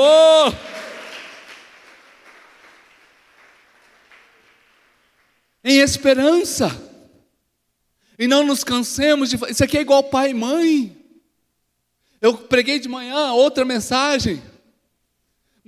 Em 5.65 5.79
esperança. 5.79 6.71
E 8.19 8.27
não 8.27 8.45
nos 8.45 8.63
cansemos 8.63 9.31
de. 9.31 9.39
Isso 9.49 9.65
aqui 9.65 9.79
é 9.79 9.81
igual 9.81 10.05
pai 10.05 10.31
e 10.31 10.35
mãe. 10.35 10.95
Eu 12.21 12.35
preguei 12.35 12.79
de 12.79 12.89
manhã 12.89 13.33
outra 13.33 13.65
mensagem. 13.65 14.43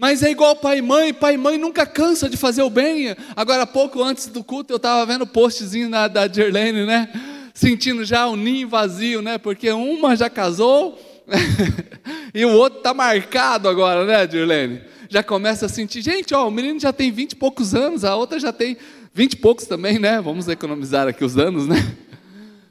Mas 0.01 0.23
é 0.23 0.31
igual 0.31 0.57
pai 0.57 0.79
e 0.79 0.83
mãe, 0.83 1.13
pai 1.13 1.35
e 1.35 1.37
mãe 1.37 1.59
nunca 1.59 1.85
cansa 1.85 2.27
de 2.27 2.35
fazer 2.35 2.63
o 2.63 2.71
bem. 2.71 3.15
Agora, 3.37 3.67
pouco 3.67 4.03
antes 4.03 4.29
do 4.29 4.43
culto, 4.43 4.73
eu 4.73 4.79
estava 4.79 5.05
vendo 5.05 5.23
o 5.25 5.27
postzinho 5.27 5.91
da, 5.91 6.27
Dirlene, 6.27 6.87
né? 6.87 7.13
Sentindo 7.53 8.03
já 8.03 8.27
o 8.27 8.35
ninho 8.35 8.67
vazio, 8.67 9.21
né? 9.21 9.37
Porque 9.37 9.71
uma 9.71 10.17
já 10.17 10.31
casou 10.31 10.99
e 12.35 12.47
o 12.47 12.51
outro 12.51 12.79
está 12.79 12.95
marcado 12.95 13.69
agora, 13.69 14.07
né, 14.07 14.27
Dirlene? 14.27 14.81
Já 15.11 15.23
começa 15.23 15.67
a 15.67 15.69
sentir, 15.69 16.01
gente, 16.01 16.33
ó, 16.33 16.49
o 16.49 16.51
menino 16.51 16.81
já 16.81 16.95
tem 16.95 17.13
vinte 17.13 17.33
e 17.33 17.37
poucos 17.37 17.75
anos, 17.75 18.03
a 18.03 18.17
outra 18.17 18.41
já 18.41 18.55
tem 18.55 18.79
vinte 19.13 19.35
e 19.35 19.37
poucos 19.37 19.67
também, 19.67 19.99
né? 19.99 20.19
Vamos 20.19 20.49
economizar 20.49 21.09
aqui 21.09 21.23
os 21.23 21.37
anos, 21.37 21.69
né? 21.69 21.77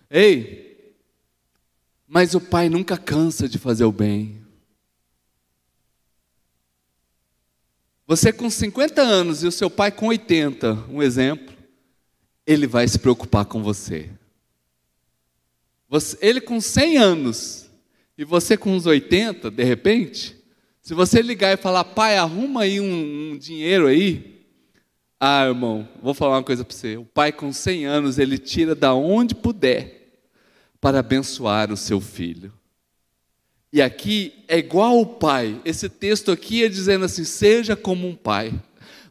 Ei, 0.09 0.95
mas 2.07 2.33
o 2.33 2.41
pai 2.41 2.69
nunca 2.69 2.97
cansa 2.97 3.47
de 3.47 3.59
fazer 3.59 3.83
o 3.83 3.91
bem. 3.91 4.38
Você 8.09 8.33
com 8.33 8.49
50 8.49 9.03
anos 9.03 9.43
e 9.43 9.47
o 9.47 9.51
seu 9.51 9.69
pai 9.69 9.91
com 9.91 10.07
80, 10.07 10.85
um 10.89 10.99
exemplo, 10.99 11.55
ele 12.43 12.65
vai 12.65 12.87
se 12.87 12.97
preocupar 12.97 13.45
com 13.45 13.61
você. 13.61 14.09
você 15.87 16.17
ele 16.19 16.41
com 16.41 16.59
100 16.59 16.97
anos 16.97 17.69
e 18.17 18.25
você 18.25 18.57
com 18.57 18.71
uns 18.71 18.87
80, 18.87 19.51
de 19.51 19.63
repente, 19.63 20.35
se 20.81 20.95
você 20.95 21.21
ligar 21.21 21.53
e 21.53 21.61
falar, 21.61 21.83
pai, 21.83 22.17
arruma 22.17 22.63
aí 22.63 22.79
um, 22.79 23.33
um 23.33 23.37
dinheiro 23.37 23.85
aí, 23.85 24.43
ah, 25.19 25.45
irmão, 25.45 25.87
vou 26.01 26.15
falar 26.15 26.37
uma 26.37 26.43
coisa 26.43 26.65
para 26.65 26.75
você. 26.75 26.97
O 26.97 27.05
pai 27.05 27.31
com 27.31 27.53
100 27.53 27.85
anos, 27.85 28.17
ele 28.17 28.39
tira 28.39 28.73
da 28.73 28.91
onde 28.91 29.35
puder 29.35 30.17
para 30.81 30.97
abençoar 30.97 31.71
o 31.71 31.77
seu 31.77 32.01
filho. 32.01 32.51
E 33.71 33.81
aqui 33.81 34.33
é 34.47 34.57
igual 34.57 34.99
o 34.99 35.05
pai. 35.05 35.61
Esse 35.63 35.87
texto 35.87 36.31
aqui 36.31 36.63
é 36.63 36.69
dizendo 36.69 37.05
assim: 37.05 37.23
seja 37.23 37.75
como 37.75 38.07
um 38.07 38.15
pai. 38.15 38.53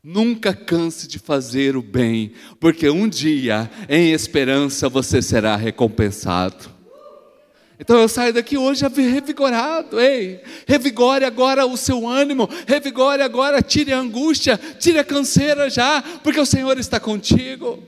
Nunca 0.02 0.54
canse 0.54 1.06
de 1.06 1.18
fazer 1.18 1.76
o 1.76 1.82
bem, 1.82 2.32
porque 2.58 2.88
um 2.88 3.08
dia, 3.08 3.70
em 3.88 4.12
esperança, 4.12 4.88
você 4.88 5.20
será 5.20 5.54
recompensado. 5.54 6.78
Então 7.80 7.98
eu 7.98 8.08
saio 8.08 8.32
daqui 8.32 8.56
hoje 8.56 8.84
revigorado, 8.88 10.00
ei, 10.00 10.40
revigore 10.66 11.24
agora 11.24 11.64
o 11.64 11.76
seu 11.76 12.08
ânimo, 12.08 12.48
revigore 12.66 13.22
agora, 13.22 13.62
tire 13.62 13.92
a 13.92 13.98
angústia, 13.98 14.58
tire 14.80 14.98
a 14.98 15.04
canseira 15.04 15.70
já, 15.70 16.02
porque 16.22 16.40
o 16.40 16.46
Senhor 16.46 16.78
está 16.78 16.98
contigo. 16.98 17.80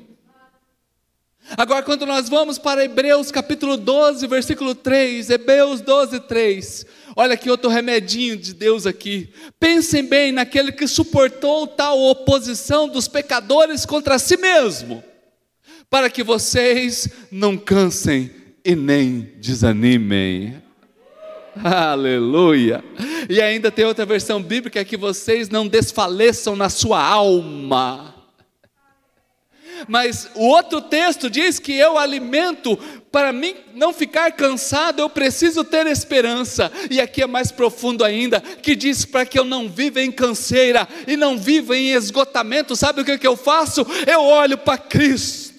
Agora, 1.57 1.83
quando 1.83 2.07
nós 2.07 2.29
vamos 2.29 2.59
para 2.59 2.85
Hebreus 2.85 3.31
capítulo 3.33 3.77
12, 3.77 4.27
versículo 4.27 4.75
3, 4.75 5.31
Hebreus 5.31 5.81
12, 5.81 6.21
3, 6.21 6.87
olha 7.17 7.37
que 7.37 7.51
outro 7.51 7.69
remedinho 7.69 8.37
de 8.37 8.55
Deus 8.55 8.87
aqui. 8.87 9.31
Pensem 9.59 10.05
bem 10.05 10.31
naquele 10.31 10.71
que 10.71 10.87
suportou 10.87 11.67
tal 11.67 12.01
oposição 12.01 12.89
dos 12.89 13.09
pecadores 13.09 13.85
contra 13.85 14.19
si 14.19 14.37
mesmo, 14.37 15.03
para 15.89 16.09
que 16.09 16.23
vocês 16.23 17.09
não 17.33 17.57
cansem 17.57 18.31
e 18.65 18.77
nem 18.77 19.33
desanimem. 19.41 20.63
Aleluia! 21.65 22.85
E 23.29 23.43
ainda 23.43 23.73
tem 23.73 23.85
outra 23.85 24.07
versão 24.07 24.41
bíblica 24.41 24.85
que 24.85 24.97
vocês 24.97 25.49
não 25.49 25.67
desfaleçam 25.67 26.55
na 26.55 26.69
sua 26.69 27.03
alma 27.03 28.20
mas 29.89 30.29
o 30.35 30.47
outro 30.47 30.81
texto 30.81 31.31
diz 31.31 31.59
que 31.59 31.73
eu 31.73 31.99
alimento 31.99 32.79
para 33.11 33.33
mim 33.33 33.57
não 33.75 33.93
ficar 33.93 34.31
cansado, 34.33 35.01
eu 35.01 35.11
preciso 35.11 35.65
ter 35.65 35.87
esperança. 35.87 36.71
E 36.89 37.01
aqui 37.01 37.23
é 37.23 37.27
mais 37.27 37.51
profundo 37.51 38.05
ainda, 38.05 38.41
que 38.41 38.77
diz 38.77 39.05
para 39.05 39.27
que 39.27 39.39
eu 39.39 39.45
não 39.45 39.69
viva 39.69 40.01
em 40.01 40.13
canseira 40.13 40.87
e 41.07 41.17
não 41.17 41.37
viva 41.37 41.77
em 41.77 41.93
esgotamento. 41.93 42.77
Sabe 42.77 43.01
o 43.01 43.05
que, 43.05 43.19
que 43.19 43.27
eu 43.27 43.37
faço? 43.37 43.85
Eu 44.07 44.23
olho 44.23 44.57
para 44.57 44.79
Cristo. 44.79 45.50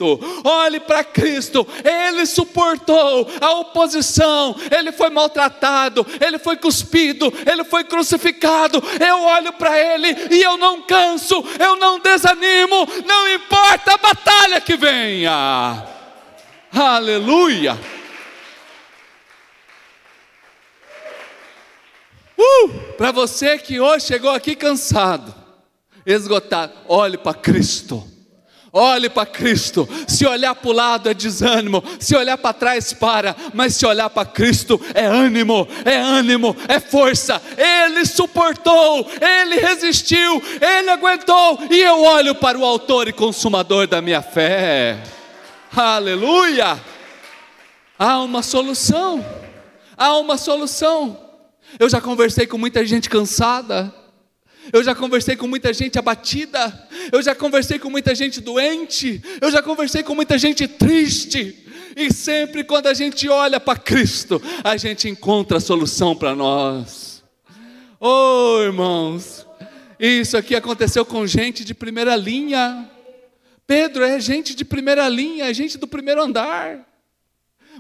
Olhe 0.44 0.80
para 0.80 1.04
Cristo, 1.04 1.68
Ele 1.84 2.26
suportou 2.26 3.28
a 3.40 3.52
oposição, 3.60 4.56
Ele 4.70 4.92
foi 4.92 5.10
maltratado, 5.10 6.06
Ele 6.20 6.38
foi 6.40 6.58
cuspido, 6.58 7.34
Ele 7.50 7.64
foi 7.64 7.84
crucificado. 7.84 8.82
Eu 9.00 9.22
olho 9.24 9.54
para 9.54 9.78
Ele 9.78 10.08
e 10.32 10.42
eu 10.42 10.58
não 10.58 10.82
canso, 10.82 11.44
eu 11.60 11.76
não 11.76 12.00
desanimo, 12.00 12.88
não 13.06 13.28
importa 13.30 13.94
a 13.94 13.98
batalha 13.98 14.62
que 14.62 14.76
venha. 14.76 15.86
Aleluia! 16.74 17.78
Uh, 22.38 22.70
para 22.98 23.12
você 23.12 23.58
que 23.58 23.80
hoje 23.80 24.08
chegou 24.08 24.32
aqui 24.32 24.56
cansado, 24.56 25.34
esgotado, 26.06 26.74
olhe 26.88 27.18
para 27.18 27.36
Cristo. 27.36 28.11
Olhe 28.74 29.10
para 29.10 29.26
Cristo. 29.26 29.88
Se 30.08 30.26
olhar 30.26 30.56
para 30.56 30.70
o 30.70 30.74
lado 30.74 31.10
é 31.10 31.14
desânimo, 31.14 31.84
se 32.00 32.16
olhar 32.16 32.38
para 32.38 32.54
trás 32.54 32.94
para, 32.94 33.36
mas 33.54 33.76
se 33.76 33.86
olhar 33.86 34.10
para 34.10 34.26
Cristo 34.26 34.80
é 34.94 35.06
ânimo, 35.06 35.68
é 35.84 35.98
ânimo, 35.98 36.56
é 36.68 36.80
força. 36.80 37.42
Ele 37.58 38.06
suportou, 38.06 39.10
ele 39.20 39.56
resistiu, 39.56 40.42
ele 40.62 40.90
aguentou, 40.90 41.60
e 41.70 41.80
eu 41.80 42.02
olho 42.02 42.34
para 42.34 42.58
o 42.58 42.66
Autor 42.66 43.10
e 43.10 43.14
Consumador 43.14 43.88
da 43.88 44.02
minha 44.02 44.22
fé. 44.22 44.98
Aleluia! 45.76 46.80
Há 48.00 48.20
uma 48.20 48.42
solução. 48.42 49.24
Há 49.98 50.18
uma 50.18 50.38
solução. 50.38 51.20
Eu 51.78 51.90
já 51.90 52.02
conversei 52.02 52.48
com 52.48 52.58
muita 52.58 52.86
gente 52.86 53.10
cansada. 53.10 53.94
Eu 54.72 54.84
já 54.84 54.94
conversei 54.94 55.36
com 55.36 55.48
muita 55.48 55.74
gente 55.74 55.98
abatida. 55.98 56.88
Eu 57.12 57.22
já 57.22 57.34
conversei 57.34 57.80
com 57.80 57.90
muita 57.90 58.14
gente 58.14 58.40
doente. 58.40 59.22
Eu 59.40 59.52
já 59.52 59.62
conversei 59.62 60.04
com 60.04 60.14
muita 60.14 60.38
gente 60.38 60.68
triste. 60.68 61.66
E 61.96 62.14
sempre 62.14 62.64
quando 62.64 62.88
a 62.88 62.94
gente 62.94 63.28
olha 63.28 63.60
para 63.60 63.78
Cristo, 63.78 64.42
a 64.64 64.78
gente 64.78 65.10
encontra 65.10 65.58
a 65.58 65.62
solução 65.62 66.16
para 66.16 66.36
nós. 66.36 67.24
Oh, 68.00 68.60
irmãos, 68.62 69.46
isso 70.00 70.38
aqui 70.38 70.56
aconteceu 70.56 71.06
com 71.06 71.28
gente 71.28 71.64
de 71.64 71.74
primeira 71.74 72.16
linha. 72.16 72.90
Pedro 73.68 74.04
é 74.04 74.20
gente 74.20 74.56
de 74.56 74.66
primeira 74.66 75.08
linha, 75.08 75.50
é 75.50 75.54
gente 75.54 75.78
do 75.78 75.88
primeiro 75.88 76.22
andar. 76.22 76.91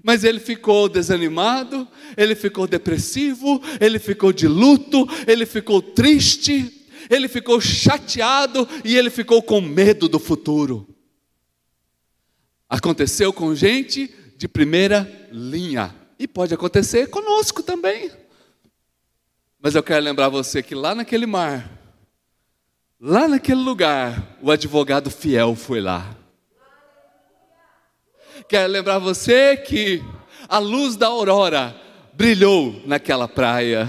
Mas 0.03 0.23
ele 0.23 0.39
ficou 0.39 0.89
desanimado, 0.89 1.87
ele 2.17 2.35
ficou 2.35 2.67
depressivo, 2.67 3.61
ele 3.79 3.99
ficou 3.99 4.33
de 4.33 4.47
luto, 4.47 5.07
ele 5.27 5.45
ficou 5.45 5.81
triste, 5.81 6.87
ele 7.09 7.27
ficou 7.27 7.61
chateado 7.61 8.67
e 8.83 8.97
ele 8.97 9.09
ficou 9.09 9.41
com 9.41 9.61
medo 9.61 10.09
do 10.09 10.19
futuro. 10.19 10.87
Aconteceu 12.67 13.31
com 13.31 13.53
gente 13.53 14.13
de 14.37 14.47
primeira 14.47 15.29
linha 15.31 15.93
e 16.17 16.27
pode 16.27 16.53
acontecer 16.53 17.07
conosco 17.07 17.61
também. 17.61 18.09
Mas 19.61 19.75
eu 19.75 19.83
quero 19.83 20.03
lembrar 20.03 20.29
você 20.29 20.63
que 20.63 20.73
lá 20.73 20.95
naquele 20.95 21.27
mar, 21.27 21.81
Lá 23.03 23.27
naquele 23.27 23.59
lugar, 23.59 24.37
o 24.43 24.51
advogado 24.51 25.09
fiel 25.09 25.55
foi 25.55 25.81
lá. 25.81 26.15
Quero 28.47 28.71
lembrar 28.71 28.99
você 28.99 29.55
que 29.57 30.03
a 30.47 30.57
luz 30.57 30.95
da 30.95 31.07
aurora 31.07 31.75
brilhou 32.13 32.81
naquela 32.85 33.27
praia. 33.27 33.87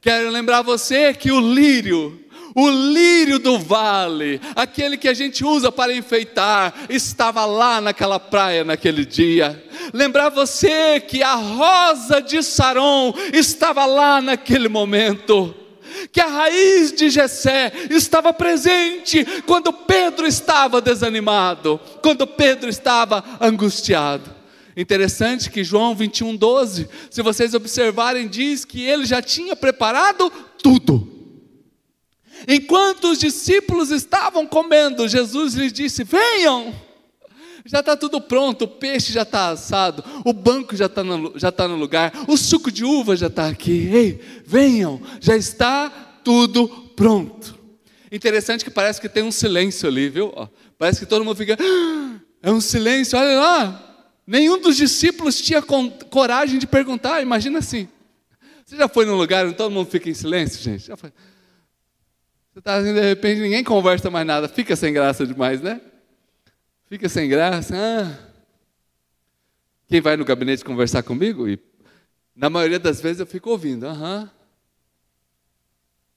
Quero 0.00 0.30
lembrar 0.30 0.62
você 0.62 1.14
que 1.14 1.32
o 1.32 1.40
lírio, 1.40 2.20
o 2.54 2.68
lírio 2.68 3.38
do 3.38 3.58
vale, 3.58 4.40
aquele 4.54 4.96
que 4.96 5.08
a 5.08 5.14
gente 5.14 5.44
usa 5.44 5.72
para 5.72 5.94
enfeitar, 5.94 6.74
estava 6.88 7.44
lá 7.44 7.80
naquela 7.80 8.20
praia 8.20 8.64
naquele 8.64 9.04
dia. 9.04 9.62
Lembrar 9.92 10.28
você 10.28 11.00
que 11.00 11.22
a 11.22 11.34
rosa 11.34 12.20
de 12.20 12.42
Saron 12.42 13.14
estava 13.32 13.84
lá 13.86 14.20
naquele 14.20 14.68
momento 14.68 15.54
que 16.12 16.20
a 16.20 16.26
raiz 16.26 16.92
de 16.92 17.10
Jessé 17.10 17.72
estava 17.90 18.32
presente 18.32 19.24
quando 19.46 19.72
Pedro 19.72 20.26
estava 20.26 20.80
desanimado, 20.80 21.80
quando 22.02 22.26
Pedro 22.26 22.68
estava 22.68 23.24
angustiado. 23.40 24.34
Interessante 24.76 25.50
que 25.50 25.62
João 25.62 25.94
21, 25.94 26.36
12, 26.36 26.88
se 27.10 27.22
vocês 27.22 27.54
observarem, 27.54 28.26
diz 28.26 28.64
que 28.64 28.82
ele 28.82 29.06
já 29.06 29.22
tinha 29.22 29.54
preparado 29.54 30.30
tudo. 30.60 31.08
Enquanto 32.48 33.10
os 33.10 33.18
discípulos 33.18 33.90
estavam 33.90 34.46
comendo, 34.46 35.08
Jesus 35.08 35.54
lhes 35.54 35.72
disse: 35.72 36.02
Venham 36.02 36.74
já 37.64 37.80
está 37.80 37.96
tudo 37.96 38.20
pronto, 38.20 38.62
o 38.62 38.68
peixe 38.68 39.12
já 39.12 39.22
está 39.22 39.48
assado, 39.48 40.04
o 40.24 40.32
banco 40.32 40.76
já 40.76 40.86
está 40.86 41.02
no, 41.02 41.32
já 41.38 41.50
tá 41.50 41.66
no 41.66 41.76
lugar, 41.76 42.12
o 42.28 42.36
suco 42.36 42.70
de 42.70 42.84
uva 42.84 43.16
já 43.16 43.28
está 43.28 43.48
aqui. 43.48 43.88
Ei, 43.92 44.20
venham, 44.44 45.00
já 45.18 45.34
está 45.34 45.88
tudo 46.22 46.68
pronto. 46.94 47.58
Interessante 48.12 48.64
que 48.64 48.70
parece 48.70 49.00
que 49.00 49.08
tem 49.08 49.22
um 49.22 49.32
silêncio 49.32 49.88
ali, 49.88 50.08
viu? 50.10 50.32
Parece 50.78 51.00
que 51.00 51.06
todo 51.06 51.24
mundo 51.24 51.36
fica, 51.36 51.56
ah, 51.58 52.20
é 52.42 52.50
um 52.50 52.60
silêncio, 52.60 53.18
olha 53.18 53.40
lá. 53.40 53.80
Nenhum 54.26 54.60
dos 54.60 54.76
discípulos 54.76 55.40
tinha 55.40 55.62
coragem 55.62 56.58
de 56.58 56.66
perguntar, 56.66 57.22
imagina 57.22 57.58
assim. 57.58 57.88
Você 58.64 58.76
já 58.76 58.88
foi 58.88 59.06
num 59.06 59.16
lugar 59.16 59.46
onde 59.46 59.56
todo 59.56 59.70
mundo 59.70 59.90
fica 59.90 60.08
em 60.08 60.14
silêncio, 60.14 60.62
gente? 60.62 60.86
Já 60.86 60.96
foi. 60.96 61.10
Você 62.52 62.58
está 62.58 62.76
assim, 62.76 62.94
de 62.94 63.00
repente, 63.00 63.40
ninguém 63.40 63.64
conversa 63.64 64.10
mais 64.10 64.26
nada, 64.26 64.48
fica 64.48 64.76
sem 64.76 64.92
graça 64.92 65.26
demais, 65.26 65.60
né? 65.60 65.80
Fica 66.94 67.08
sem 67.08 67.28
graça. 67.28 67.74
Ah. 67.76 68.16
Quem 69.88 70.00
vai 70.00 70.16
no 70.16 70.24
gabinete 70.24 70.64
conversar 70.64 71.02
comigo? 71.02 71.48
E 71.48 71.58
na 72.36 72.48
maioria 72.48 72.78
das 72.78 73.00
vezes 73.00 73.18
eu 73.18 73.26
fico 73.26 73.50
ouvindo. 73.50 73.84
Aham. 73.84 74.30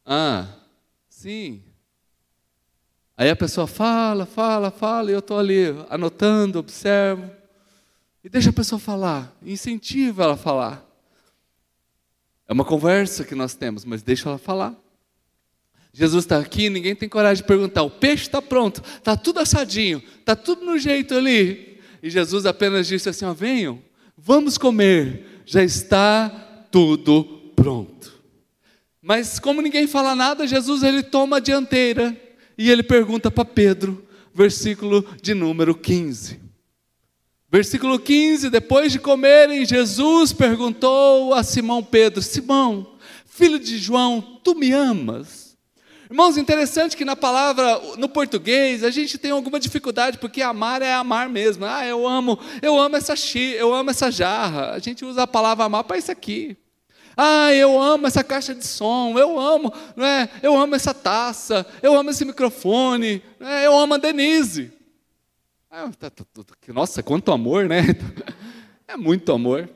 Ah, 0.05 0.47
sim. 1.09 1.63
Aí 3.17 3.27
a 3.27 3.35
pessoa 3.35 3.65
fala, 3.65 4.27
fala, 4.27 4.69
fala, 4.69 5.09
e 5.09 5.15
eu 5.15 5.19
estou 5.19 5.39
ali 5.39 5.63
anotando, 5.89 6.59
observo. 6.59 7.27
E 8.23 8.29
deixa 8.29 8.51
a 8.51 8.53
pessoa 8.53 8.77
falar, 8.77 9.35
incentiva 9.41 10.25
ela 10.25 10.35
a 10.35 10.37
falar. 10.37 10.85
É 12.47 12.53
uma 12.53 12.63
conversa 12.63 13.23
que 13.23 13.33
nós 13.33 13.55
temos, 13.55 13.83
mas 13.83 14.03
deixa 14.03 14.29
ela 14.29 14.37
falar. 14.37 14.75
Jesus 15.97 16.25
está 16.25 16.38
aqui, 16.38 16.69
ninguém 16.69 16.95
tem 16.95 17.10
coragem 17.10 17.41
de 17.41 17.47
perguntar. 17.47 17.81
O 17.81 17.89
peixe 17.89 18.25
está 18.25 18.39
pronto, 18.39 18.83
está 18.97 19.17
tudo 19.17 19.39
assadinho, 19.39 19.99
está 20.19 20.36
tudo 20.36 20.63
no 20.63 20.77
jeito 20.77 21.15
ali. 21.15 21.79
E 22.03 22.10
Jesus 22.12 22.45
apenas 22.45 22.86
disse 22.86 23.10
assim: 23.10 23.25
ó, 23.25 23.33
venham, 23.33 23.81
vamos 24.15 24.60
comer, 24.60 25.41
já 25.43 25.63
está 25.63 26.29
tudo 26.69 27.51
pronto. 27.55 28.13
Mas 29.01 29.39
como 29.39 29.60
ninguém 29.60 29.88
fala 29.88 30.13
nada, 30.13 30.45
Jesus 30.45 30.83
ele 30.83 31.01
toma 31.01 31.38
a 31.38 31.39
dianteira 31.39 32.15
e 32.55 32.69
ele 32.69 32.83
pergunta 32.83 33.31
para 33.31 33.43
Pedro, 33.43 34.05
versículo 34.36 35.03
de 35.19 35.33
número 35.33 35.73
15. 35.73 36.39
Versículo 37.51 37.97
15: 37.97 38.51
Depois 38.51 38.91
de 38.91 38.99
comerem, 38.99 39.65
Jesus 39.65 40.31
perguntou 40.31 41.33
a 41.33 41.41
Simão 41.41 41.83
Pedro: 41.83 42.21
Simão, 42.21 42.99
filho 43.25 43.57
de 43.57 43.79
João, 43.79 44.39
tu 44.43 44.53
me 44.53 44.71
amas? 44.71 45.37
Irmãos, 46.10 46.38
interessante 46.38 46.96
que 46.96 47.04
na 47.04 47.17
palavra, 47.17 47.82
no 47.98 48.08
português, 48.08 48.82
a 48.84 48.89
gente 48.89 49.17
tem 49.17 49.32
alguma 49.32 49.60
dificuldade, 49.60 50.17
porque 50.17 50.41
amar 50.41 50.82
é 50.82 50.93
amar 50.93 51.28
mesmo. 51.28 51.65
Ah, 51.65 51.86
eu 51.86 52.08
amo, 52.08 52.39
eu 52.62 52.80
amo 52.80 52.96
essa 52.96 53.13
chi, 53.13 53.54
eu 53.54 53.74
amo 53.74 53.89
essa 53.89 54.10
jarra. 54.10 54.72
A 54.72 54.80
gente 54.80 55.04
usa 55.04 55.24
a 55.24 55.28
palavra 55.28 55.65
amar 55.65 55.84
para 55.84 55.98
isso 55.98 56.10
aqui. 56.10 56.56
Ah, 57.15 57.52
eu 57.54 57.82
amo 57.82 58.08
essa 58.08 58.24
caixa 58.24 58.56
de 58.56 58.65
som, 58.65 59.17
eu 59.17 59.38
amo, 59.38 59.74
não 59.96 60.06
é? 60.06 60.30
Eu 60.41 60.56
amo 60.56 60.76
essa 60.76 60.93
taça, 60.93 61.65
eu 61.82 61.98
amo 61.98 62.12
esse 62.12 62.24
microfone, 62.24 63.22
é? 63.39 63.65
eu 63.65 63.78
amo 63.78 63.96
a 63.96 63.98
Denise. 63.98 64.72
Ah, 65.70 65.89
tá, 66.00 66.10
tá, 66.10 66.24
tá, 66.24 66.74
nossa, 66.74 67.04
quanto 67.04 67.32
amor, 67.32 67.67
né? 67.67 67.84
É 68.89 68.96
muito 68.96 69.34
amor. 69.34 69.70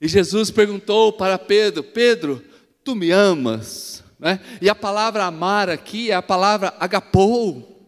E 0.00 0.08
Jesus 0.08 0.50
perguntou 0.50 1.12
para 1.12 1.38
Pedro: 1.38 1.84
Pedro, 1.84 2.42
tu 2.82 2.94
me 2.94 3.10
amas? 3.10 4.01
Né? 4.22 4.40
E 4.60 4.70
a 4.70 4.74
palavra 4.74 5.24
amar 5.24 5.68
aqui 5.68 6.10
é 6.10 6.14
a 6.14 6.22
palavra 6.22 6.72
agapou, 6.80 7.84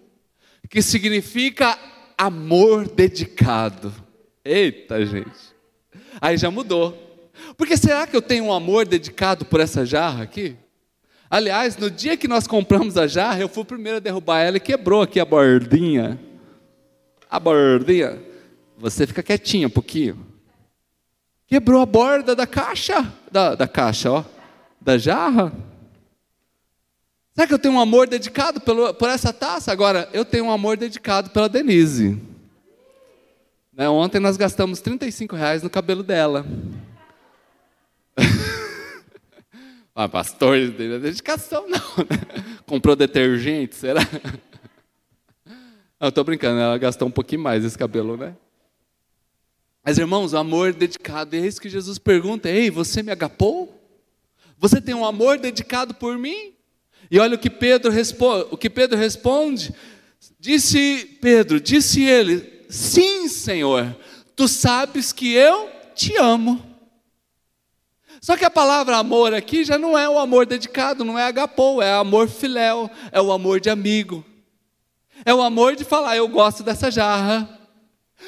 que 0.69 0.83
significa 0.83 1.79
amor 2.19 2.87
dedicado. 2.87 3.95
Eita, 4.45 5.07
gente. 5.07 5.55
Aí 6.21 6.37
já 6.37 6.51
mudou. 6.51 7.01
Porque 7.57 7.77
será 7.77 8.07
que 8.07 8.15
eu 8.15 8.21
tenho 8.21 8.45
um 8.45 8.53
amor 8.53 8.85
dedicado 8.87 9.47
por 9.47 9.61
essa 9.61 9.87
jarra 9.87 10.25
aqui? 10.25 10.57
Aliás, 11.31 11.79
no 11.79 11.91
dia 11.91 12.17
que 12.19 12.29
nós 12.29 12.47
compramos 12.47 12.99
a 12.99 13.07
jarra, 13.07 13.41
eu 13.41 13.49
fui 13.49 13.63
o 13.63 13.67
primeiro 13.67 13.97
a 13.97 14.01
derrubar 14.01 14.43
ela 14.43 14.59
e 14.59 14.61
quebrou 14.61 15.01
aqui 15.01 15.19
a 15.19 15.25
bordinha 15.25 16.21
a 17.35 17.41
bordinha. 17.41 18.23
Você 18.79 19.09
fica 19.09 19.21
quietinho 19.21 19.67
um 19.67 19.71
pouquinho. 19.71 20.25
Quebrou 21.49 21.83
a 21.83 21.87
borda 21.87 22.35
da 22.37 22.47
caixa, 22.47 23.13
da, 23.31 23.57
da 23.57 23.67
caixa, 23.67 24.13
ó, 24.13 24.25
da 24.81 24.97
jarra. 24.97 25.53
Será 27.35 27.49
que 27.49 27.55
eu 27.55 27.59
tenho 27.59 27.75
um 27.75 27.81
amor 27.81 28.09
dedicado 28.09 28.61
pelo, 28.61 28.95
por 28.95 29.09
essa 29.09 29.33
taça? 29.33 29.73
Agora, 29.73 30.09
eu 30.13 30.25
tenho 30.25 30.45
um 30.45 30.53
amor 30.53 30.77
dedicado 30.77 31.31
pela 31.31 31.49
Denise. 31.49 32.17
Né, 33.73 33.89
ontem 33.89 34.21
nós 34.21 34.37
gastamos 34.37 34.81
35 34.81 35.35
reais 35.35 35.61
no 35.61 35.69
cabelo 35.69 36.05
dela. 36.05 36.47
ah, 39.93 40.09
pastor, 40.09 40.57
não 40.59 41.01
dedicação 41.01 41.69
não. 41.69 41.79
Né? 41.79 42.61
Comprou 42.67 42.95
detergente, 42.95 43.75
será? 43.75 44.03
Eu 45.99 46.11
estou 46.11 46.23
brincando, 46.23 46.61
ela 46.61 46.79
gastou 46.79 47.09
um 47.09 47.11
pouquinho 47.11 47.43
mais 47.43 47.65
esse 47.65 47.77
cabelo, 47.77 48.17
né? 48.17 48.37
Mas 49.85 49.99
irmãos, 49.99 50.33
o 50.33 50.39
amor 50.39 50.73
dedicado, 50.73 51.35
é 51.35 51.41
isso 51.41 51.61
que 51.61 51.69
Jesus 51.69 51.99
pergunta: 51.99 52.49
Ei, 52.49 52.71
você 52.71 53.03
me 53.03 53.11
agapou? 53.11 53.83
Você 54.57 54.81
tem 54.81 54.95
um 54.95 55.05
amor 55.05 55.39
dedicado 55.39 55.95
por 55.95 56.17
mim? 56.17 56.55
E 57.11 57.19
olha 57.19 57.37
o 57.37 57.39
que 57.39 57.51
Pedro 57.51 57.91
responde, 57.91 58.47
o 58.51 58.57
que 58.57 58.71
Pedro 58.71 58.99
responde. 58.99 59.75
Disse 60.39 61.19
Pedro, 61.21 61.61
disse 61.61 62.03
ele: 62.03 62.65
Sim, 62.69 63.29
Senhor, 63.29 63.97
tu 64.35 64.49
sabes 64.49 65.13
que 65.13 65.33
eu 65.33 65.71
te 65.95 66.17
amo. 66.17 66.75
Só 68.21 68.37
que 68.37 68.45
a 68.45 68.51
palavra 68.51 68.97
amor 68.97 69.35
aqui 69.35 69.65
já 69.65 69.77
não 69.77 69.99
é 69.99 70.09
o 70.09 70.19
amor 70.19 70.47
dedicado, 70.47 71.05
não 71.05 71.19
é 71.19 71.25
agapou, 71.25 71.83
é 71.83 71.93
amor 71.93 72.27
filéu, 72.29 72.91
é 73.13 73.21
o 73.21 73.31
amor 73.31 73.61
de 73.61 73.69
amigo. 73.69 74.25
É 75.25 75.35
o 75.35 75.43
amor 75.43 75.77
de 75.77 75.85
falar, 75.85 76.17
eu 76.17 76.27
gosto 76.27 76.63
dessa 76.63 76.91
jarra. 76.91 77.61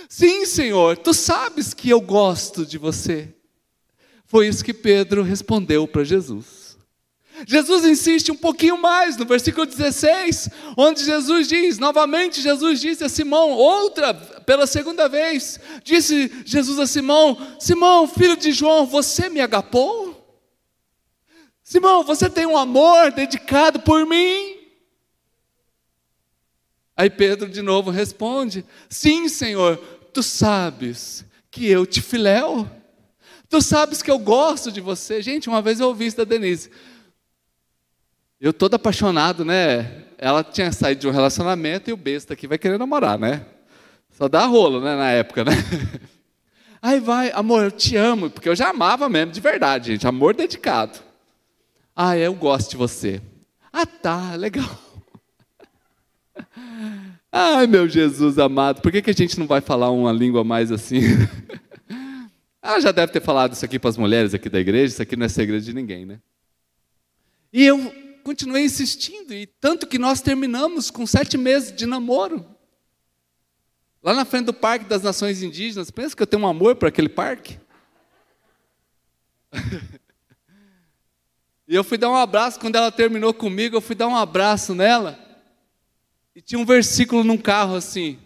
Sim, 0.09 0.45
Senhor, 0.45 0.99
tu 0.99 1.15
sabes 1.15 1.73
que 1.73 1.89
eu 1.89 2.01
gosto 2.01 2.67
de 2.67 2.79
você. 2.79 3.35
Foi 4.27 4.47
isso 4.49 4.65
que 4.65 4.75
Pedro 4.75 5.23
respondeu 5.23 5.87
para 5.89 6.05
Jesus. 6.05 6.56
Jesus 7.44 7.85
insiste 7.85 8.33
um 8.33 8.37
pouquinho 8.37 8.81
mais 8.81 9.16
no 9.16 9.27
versículo 9.27 9.66
16, 9.66 10.49
onde 10.77 11.05
Jesus 11.05 11.49
diz, 11.49 11.79
novamente 11.79 12.40
Jesus 12.40 12.81
disse 12.81 13.05
a 13.05 13.09
Simão, 13.09 13.51
outra, 13.51 14.14
pela 14.14 14.66
segunda 14.66 15.09
vez, 15.09 15.61
disse 15.85 16.33
Jesus 16.46 16.79
a 16.79 16.87
Simão: 16.87 17.37
Simão, 17.59 18.09
filho 18.09 18.37
de 18.37 18.53
João, 18.53 18.87
você 18.87 19.29
me 19.29 19.40
agapou? 19.40 20.14
Simão, 21.62 22.05
você 22.05 22.31
tem 22.31 22.46
um 22.46 22.57
amor 22.57 23.12
dedicado 23.12 23.81
por 23.81 24.07
mim? 24.07 24.57
Aí 26.96 27.11
Pedro 27.11 27.49
de 27.49 27.61
novo 27.61 27.90
responde: 27.90 28.64
Sim, 28.88 29.29
Senhor, 29.29 29.77
tu 30.12 30.22
sabes 30.22 31.25
que 31.51 31.66
eu 31.66 31.85
te 31.85 32.01
filéu. 32.01 32.70
Tu 33.49 33.62
sabes 33.62 34.03
que 34.03 34.11
eu 34.11 34.18
gosto 34.18 34.72
de 34.72 34.81
você. 34.81 35.22
Gente, 35.22 35.49
uma 35.49 35.62
vez 35.62 35.79
eu 35.79 35.88
ouvi 35.88 36.07
isso 36.07 36.16
da 36.16 36.25
Denise. 36.25 36.70
Eu 38.38 38.53
todo 38.53 38.75
apaixonado, 38.75 39.44
né? 39.44 40.05
Ela 40.18 40.44
tinha 40.44 40.70
saído 40.70 41.01
de 41.01 41.09
um 41.09 41.11
relacionamento 41.11 41.88
e 41.88 41.92
o 41.92 41.96
besta 41.96 42.35
aqui 42.35 42.46
vai 42.46 42.59
querer 42.59 42.79
namorar, 42.79 43.18
né? 43.18 43.46
Só 44.11 44.29
dá 44.29 44.44
rolo, 44.44 44.81
né, 44.81 44.94
na 44.94 45.11
época, 45.11 45.42
né? 45.44 45.53
Aí 46.83 47.01
vai, 47.01 47.31
amor, 47.33 47.64
eu 47.64 47.70
te 47.70 47.96
amo, 47.96 48.29
porque 48.31 48.49
eu 48.49 48.55
já 48.55 48.68
amava 48.68 49.09
mesmo, 49.09 49.33
de 49.33 49.40
verdade, 49.40 49.92
gente, 49.92 50.07
amor 50.07 50.35
dedicado. 50.35 50.99
Ah, 51.94 52.16
eu 52.16 52.35
gosto 52.35 52.70
de 52.70 52.77
você. 52.77 53.22
Ah, 53.72 53.87
tá, 53.87 54.35
legal. 54.37 54.68
Ai, 57.33 57.66
meu 57.66 57.88
Jesus 57.88 58.38
amado, 58.38 58.83
por 58.83 58.92
que, 58.92 59.01
que 59.01 59.11
a 59.11 59.14
gente 59.14 59.38
não 59.38 59.46
vai 59.46 59.62
falar 59.62 59.90
uma 59.90 60.12
língua 60.12 60.44
mais 60.44 60.70
assim? 60.70 61.01
Ela 62.62 62.81
já 62.81 62.92
deve 62.92 63.12
ter 63.12 63.22
falado 63.22 63.55
isso 63.55 63.64
aqui 63.64 63.79
para 63.79 63.90
as 63.90 63.96
mulheres 63.96 64.35
aqui 64.35 64.51
da 64.51 64.61
igreja, 64.61 64.92
isso 64.92 65.03
aqui 65.03 65.16
não 65.16 65.25
é 65.25 65.29
segredo 65.29 65.64
de 65.64 65.72
ninguém, 65.72 66.05
né? 66.05 66.20
E 67.53 67.64
eu 67.64 68.06
continuei 68.27 68.65
insistindo, 68.65 69.33
e 69.33 69.47
tanto 69.47 69.87
que 69.87 70.01
nós 70.01 70.21
terminamos 70.21 70.91
com 70.91 71.07
sete 71.07 71.39
meses 71.39 71.71
de 71.71 71.87
namoro. 71.87 72.45
Lá 74.03 74.12
na 74.12 74.25
frente 74.25 74.47
do 74.47 74.53
Parque 74.53 74.85
das 74.85 75.01
Nações 75.01 75.45
Indígenas, 75.45 75.93
pensa 75.93 76.17
que 76.17 76.25
eu 76.25 76.27
tenho 76.27 76.43
um 76.43 76.49
amor 76.49 76.75
por 76.75 76.89
aquele 76.89 77.09
parque? 77.09 77.57
e 81.69 81.77
eu 81.77 81.85
fui 81.85 81.97
dar 81.97 82.11
um 82.11 82.17
abraço, 82.17 82.59
quando 82.59 82.75
ela 82.75 82.91
terminou 82.91 83.33
comigo, 83.33 83.77
eu 83.77 83.81
fui 83.81 83.95
dar 83.95 84.09
um 84.09 84.17
abraço 84.17 84.75
nela. 84.75 85.17
E 86.35 86.43
tinha 86.43 86.59
um 86.59 86.65
versículo 86.65 87.23
num 87.23 87.39
carro 87.39 87.77
assim. 87.77 88.19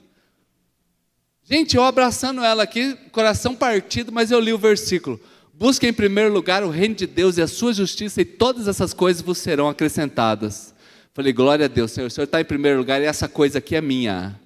Gente, 1.43 1.77
eu 1.77 1.85
abraçando 1.85 2.43
ela 2.43 2.63
aqui, 2.63 2.95
coração 3.13 3.55
partido, 3.55 4.11
mas 4.11 4.31
eu 4.31 4.41
li 4.41 4.55
o 4.55 4.59
versículo. 4.59 5.21
Busque 5.61 5.87
em 5.87 5.93
primeiro 5.93 6.33
lugar 6.33 6.65
o 6.65 6.71
reino 6.71 6.95
de 6.95 7.07
Deus 7.07 7.37
e 7.37 7.43
a 7.43 7.47
sua 7.47 7.75
justiça, 7.75 8.23
e 8.23 8.25
todas 8.25 8.67
essas 8.67 8.95
coisas 8.95 9.21
vos 9.21 9.37
serão 9.37 9.69
acrescentadas. 9.69 10.75
Falei, 11.13 11.35
glória 11.35 11.67
a 11.67 11.69
Deus, 11.69 11.91
Senhor, 11.91 12.07
o 12.07 12.11
Senhor 12.11 12.25
está 12.25 12.41
em 12.41 12.47
primeiro 12.47 12.79
lugar 12.79 13.03
e 13.03 13.05
essa 13.05 13.29
coisa 13.29 13.59
aqui 13.59 13.77
é 13.77 13.83
minha. 13.83 14.41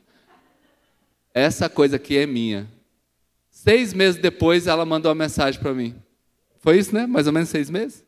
Essa 1.32 1.68
coisa 1.68 1.94
aqui 1.94 2.16
é 2.16 2.26
minha. 2.26 2.68
Seis 3.48 3.94
meses 3.94 4.20
depois, 4.20 4.66
ela 4.66 4.84
mandou 4.84 5.08
uma 5.08 5.14
mensagem 5.14 5.60
para 5.60 5.72
mim. 5.72 5.94
Foi 6.58 6.80
isso, 6.80 6.92
né? 6.92 7.06
Mais 7.06 7.28
ou 7.28 7.32
menos 7.32 7.48
seis 7.48 7.70
meses? 7.70 8.02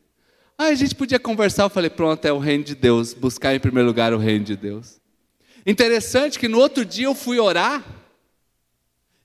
Ah, 0.57 0.65
a 0.65 0.75
gente 0.75 0.93
podia 0.93 1.17
conversar. 1.17 1.63
Eu 1.63 1.69
falei, 1.69 1.89
pronto, 1.89 2.25
é 2.25 2.33
o 2.33 2.39
reino 2.39 2.65
de 2.65 2.75
Deus. 2.75 3.13
Buscar 3.13 3.55
em 3.55 3.59
primeiro 3.61 3.87
lugar 3.87 4.13
o 4.13 4.17
reino 4.17 4.43
de 4.43 4.57
Deus. 4.57 4.99
Interessante 5.65 6.37
que 6.37 6.49
no 6.49 6.59
outro 6.59 6.83
dia 6.83 7.05
eu 7.05 7.15
fui 7.15 7.39
orar. 7.39 7.85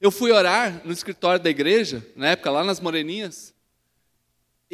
Eu 0.00 0.12
fui 0.12 0.30
orar 0.30 0.82
no 0.84 0.92
escritório 0.92 1.42
da 1.42 1.50
igreja, 1.50 2.06
na 2.14 2.28
época 2.28 2.48
lá 2.48 2.62
nas 2.62 2.78
Moreninhas. 2.78 3.51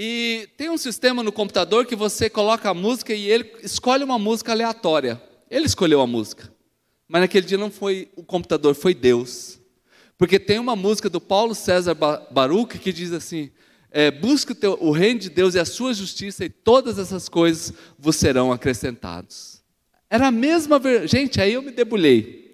E 0.01 0.49
tem 0.57 0.71
um 0.71 0.79
sistema 0.79 1.25
no 1.25 1.33
computador 1.33 1.85
que 1.85 1.97
você 1.97 2.31
coloca 2.31 2.71
a 2.71 2.75
música 2.75 3.13
e 3.13 3.29
ele 3.29 3.53
escolhe 3.65 4.05
uma 4.05 4.17
música 4.17 4.53
aleatória. 4.53 5.21
Ele 5.51 5.67
escolheu 5.67 6.01
a 6.01 6.07
música. 6.07 6.53
Mas 7.09 7.23
naquele 7.23 7.45
dia 7.45 7.59
não 7.59 7.69
foi 7.69 8.09
o 8.15 8.23
computador, 8.23 8.77
foi 8.77 8.95
Deus. 8.95 9.59
Porque 10.17 10.39
tem 10.39 10.61
uma 10.61 10.77
música 10.77 11.11
do 11.11 11.21
Paulo 11.21 11.53
César 11.53 11.97
Baruch 12.31 12.79
que 12.79 12.93
diz 12.93 13.11
assim: 13.11 13.51
é, 13.91 14.09
busque 14.13 14.53
o, 14.53 14.55
teu, 14.55 14.79
o 14.81 14.93
reino 14.93 15.19
de 15.19 15.31
Deus 15.31 15.57
e 15.57 15.59
a 15.59 15.65
sua 15.65 15.93
justiça, 15.93 16.45
e 16.45 16.49
todas 16.49 16.97
essas 16.97 17.29
coisas 17.29 17.73
vos 17.99 18.15
serão 18.15 18.53
acrescentados. 18.53 19.65
Era 20.09 20.29
a 20.29 20.31
mesma. 20.31 20.81
Gente, 21.07 21.41
aí 21.41 21.55
eu 21.55 21.63
me 21.63 21.73
debulhei. 21.73 22.48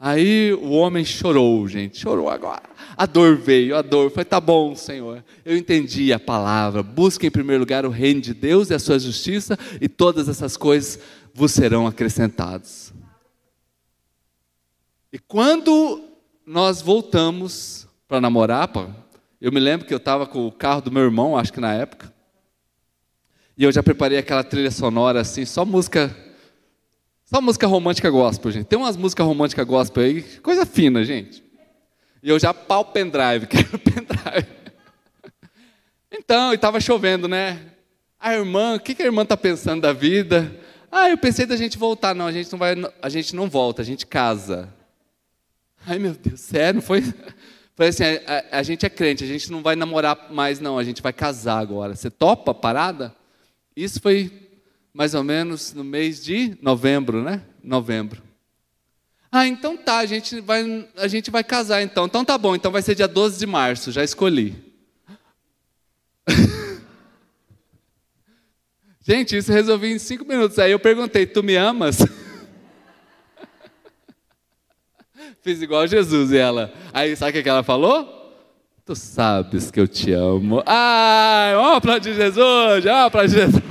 Aí 0.00 0.52
o 0.52 0.70
homem 0.70 1.04
chorou, 1.04 1.66
gente, 1.66 1.98
chorou 1.98 2.30
agora. 2.30 2.62
A 2.96 3.04
dor 3.04 3.36
veio, 3.36 3.76
a 3.76 3.82
dor. 3.82 4.10
Foi, 4.12 4.24
tá 4.24 4.40
bom, 4.40 4.76
Senhor. 4.76 5.24
Eu 5.44 5.56
entendi 5.56 6.12
a 6.12 6.20
palavra. 6.20 6.84
Busque 6.84 7.26
em 7.26 7.30
primeiro 7.30 7.60
lugar 7.60 7.84
o 7.84 7.90
reino 7.90 8.20
de 8.20 8.32
Deus 8.32 8.70
e 8.70 8.74
a 8.74 8.78
sua 8.78 8.98
justiça, 8.98 9.58
e 9.80 9.88
todas 9.88 10.28
essas 10.28 10.56
coisas 10.56 11.00
vos 11.34 11.50
serão 11.50 11.86
acrescentadas. 11.86 12.92
E 15.12 15.18
quando 15.18 16.04
nós 16.46 16.80
voltamos 16.80 17.88
para 18.06 18.20
namorar, 18.20 18.70
eu 19.40 19.50
me 19.50 19.58
lembro 19.58 19.86
que 19.86 19.92
eu 19.92 19.98
estava 19.98 20.26
com 20.26 20.46
o 20.46 20.52
carro 20.52 20.82
do 20.82 20.92
meu 20.92 21.02
irmão, 21.02 21.36
acho 21.36 21.52
que 21.52 21.60
na 21.60 21.74
época, 21.74 22.12
e 23.56 23.64
eu 23.64 23.72
já 23.72 23.82
preparei 23.82 24.18
aquela 24.18 24.44
trilha 24.44 24.70
sonora 24.70 25.20
assim, 25.20 25.44
só 25.44 25.64
música 25.64 26.14
só 27.30 27.42
música 27.42 27.66
romântica 27.66 28.08
gospel, 28.08 28.50
gente. 28.50 28.64
Tem 28.64 28.78
umas 28.78 28.96
músicas 28.96 29.26
românticas 29.26 29.66
gospel 29.66 30.02
aí, 30.02 30.22
coisa 30.40 30.64
fina, 30.64 31.04
gente. 31.04 31.44
E 32.22 32.30
eu 32.30 32.38
já 32.38 32.54
pau 32.54 32.86
pendrive, 32.86 33.44
quero 33.46 33.78
pendrive. 33.78 34.48
Então, 36.10 36.52
e 36.52 36.54
estava 36.54 36.80
chovendo, 36.80 37.28
né? 37.28 37.60
A 38.18 38.32
irmã, 38.32 38.76
o 38.76 38.80
que, 38.80 38.94
que 38.94 39.02
a 39.02 39.04
irmã 39.04 39.24
está 39.24 39.36
pensando 39.36 39.82
da 39.82 39.92
vida? 39.92 40.58
Ah, 40.90 41.10
eu 41.10 41.18
pensei 41.18 41.44
da 41.44 41.54
gente 41.54 41.76
voltar. 41.76 42.14
Não, 42.14 42.26
a 42.26 42.32
gente 42.32 42.50
não 42.50 42.58
vai, 42.58 42.74
a 43.02 43.08
gente 43.10 43.36
não 43.36 43.46
volta, 43.46 43.82
a 43.82 43.84
gente 43.84 44.06
casa. 44.06 44.72
Ai, 45.86 45.98
meu 45.98 46.14
Deus, 46.14 46.40
sério? 46.40 46.80
Foi, 46.80 47.02
foi 47.76 47.88
assim, 47.88 48.04
a, 48.04 48.56
a, 48.56 48.58
a 48.60 48.62
gente 48.62 48.86
é 48.86 48.88
crente, 48.88 49.22
a 49.22 49.26
gente 49.26 49.52
não 49.52 49.62
vai 49.62 49.76
namorar 49.76 50.32
mais, 50.32 50.60
não, 50.60 50.78
a 50.78 50.82
gente 50.82 51.02
vai 51.02 51.12
casar 51.12 51.58
agora. 51.58 51.94
Você 51.94 52.10
topa 52.10 52.52
a 52.52 52.54
parada? 52.54 53.14
Isso 53.76 54.00
foi 54.00 54.47
mais 54.98 55.14
ou 55.14 55.22
menos 55.22 55.72
no 55.72 55.84
mês 55.84 56.24
de 56.24 56.58
novembro, 56.60 57.22
né? 57.22 57.42
Novembro. 57.62 58.20
Ah, 59.30 59.46
então 59.46 59.76
tá, 59.76 59.98
a 59.98 60.06
gente 60.06 60.40
vai, 60.40 60.88
a 60.96 61.06
gente 61.06 61.30
vai 61.30 61.44
casar 61.44 61.80
então. 61.82 62.06
Então 62.06 62.24
tá 62.24 62.36
bom, 62.36 62.56
então 62.56 62.72
vai 62.72 62.82
ser 62.82 62.96
dia 62.96 63.06
12 63.06 63.38
de 63.38 63.46
março, 63.46 63.92
já 63.92 64.02
escolhi. 64.02 64.56
gente, 69.00 69.36
isso 69.36 69.52
resolvi 69.52 69.92
em 69.92 70.00
cinco 70.00 70.24
minutos. 70.24 70.58
Aí 70.58 70.72
eu 70.72 70.80
perguntei, 70.80 71.26
tu 71.26 71.44
me 71.44 71.54
amas? 71.54 71.98
Fiz 75.42 75.62
igual 75.62 75.86
Jesus 75.86 76.32
e 76.32 76.38
ela. 76.38 76.74
Aí 76.92 77.14
sabe 77.14 77.38
o 77.38 77.42
que 77.44 77.48
ela 77.48 77.62
falou? 77.62 78.34
Tu 78.84 78.96
sabes 78.96 79.70
que 79.70 79.78
eu 79.78 79.86
te 79.86 80.10
amo. 80.10 80.60
Ai, 80.66 81.54
vamos 81.54 81.76
aplaudir 81.76 82.14
Jesus, 82.14 82.82
vamos 82.82 83.06
aplaudir 83.06 83.34
Jesus. 83.36 83.62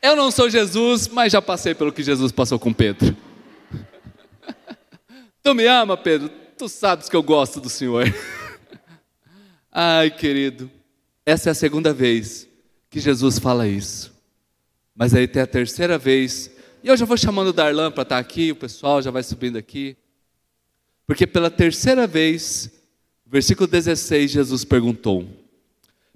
Eu 0.00 0.14
não 0.14 0.30
sou 0.30 0.48
Jesus, 0.48 1.08
mas 1.08 1.32
já 1.32 1.42
passei 1.42 1.74
pelo 1.74 1.92
que 1.92 2.04
Jesus 2.04 2.30
passou 2.30 2.56
com 2.58 2.72
Pedro. 2.72 3.16
tu 5.42 5.54
me 5.54 5.66
ama, 5.66 5.96
Pedro? 5.96 6.30
Tu 6.56 6.68
sabes 6.68 7.08
que 7.08 7.16
eu 7.16 7.22
gosto 7.22 7.60
do 7.60 7.68
Senhor. 7.68 8.04
Ai, 9.72 10.10
querido, 10.10 10.70
essa 11.26 11.50
é 11.50 11.52
a 11.52 11.54
segunda 11.54 11.92
vez 11.92 12.48
que 12.88 13.00
Jesus 13.00 13.40
fala 13.40 13.66
isso. 13.66 14.14
Mas 14.94 15.14
aí 15.14 15.26
tem 15.26 15.42
a 15.42 15.46
terceira 15.46 15.98
vez, 15.98 16.50
e 16.82 16.88
eu 16.88 16.96
já 16.96 17.04
vou 17.04 17.16
chamando 17.16 17.48
o 17.48 17.52
Darlan 17.52 17.90
para 17.90 18.02
estar 18.02 18.18
aqui, 18.18 18.52
o 18.52 18.56
pessoal 18.56 19.02
já 19.02 19.10
vai 19.10 19.22
subindo 19.22 19.58
aqui. 19.58 19.96
Porque 21.06 21.26
pela 21.26 21.50
terceira 21.50 22.06
vez, 22.06 22.70
versículo 23.26 23.66
16, 23.66 24.30
Jesus 24.30 24.64
perguntou: 24.64 25.28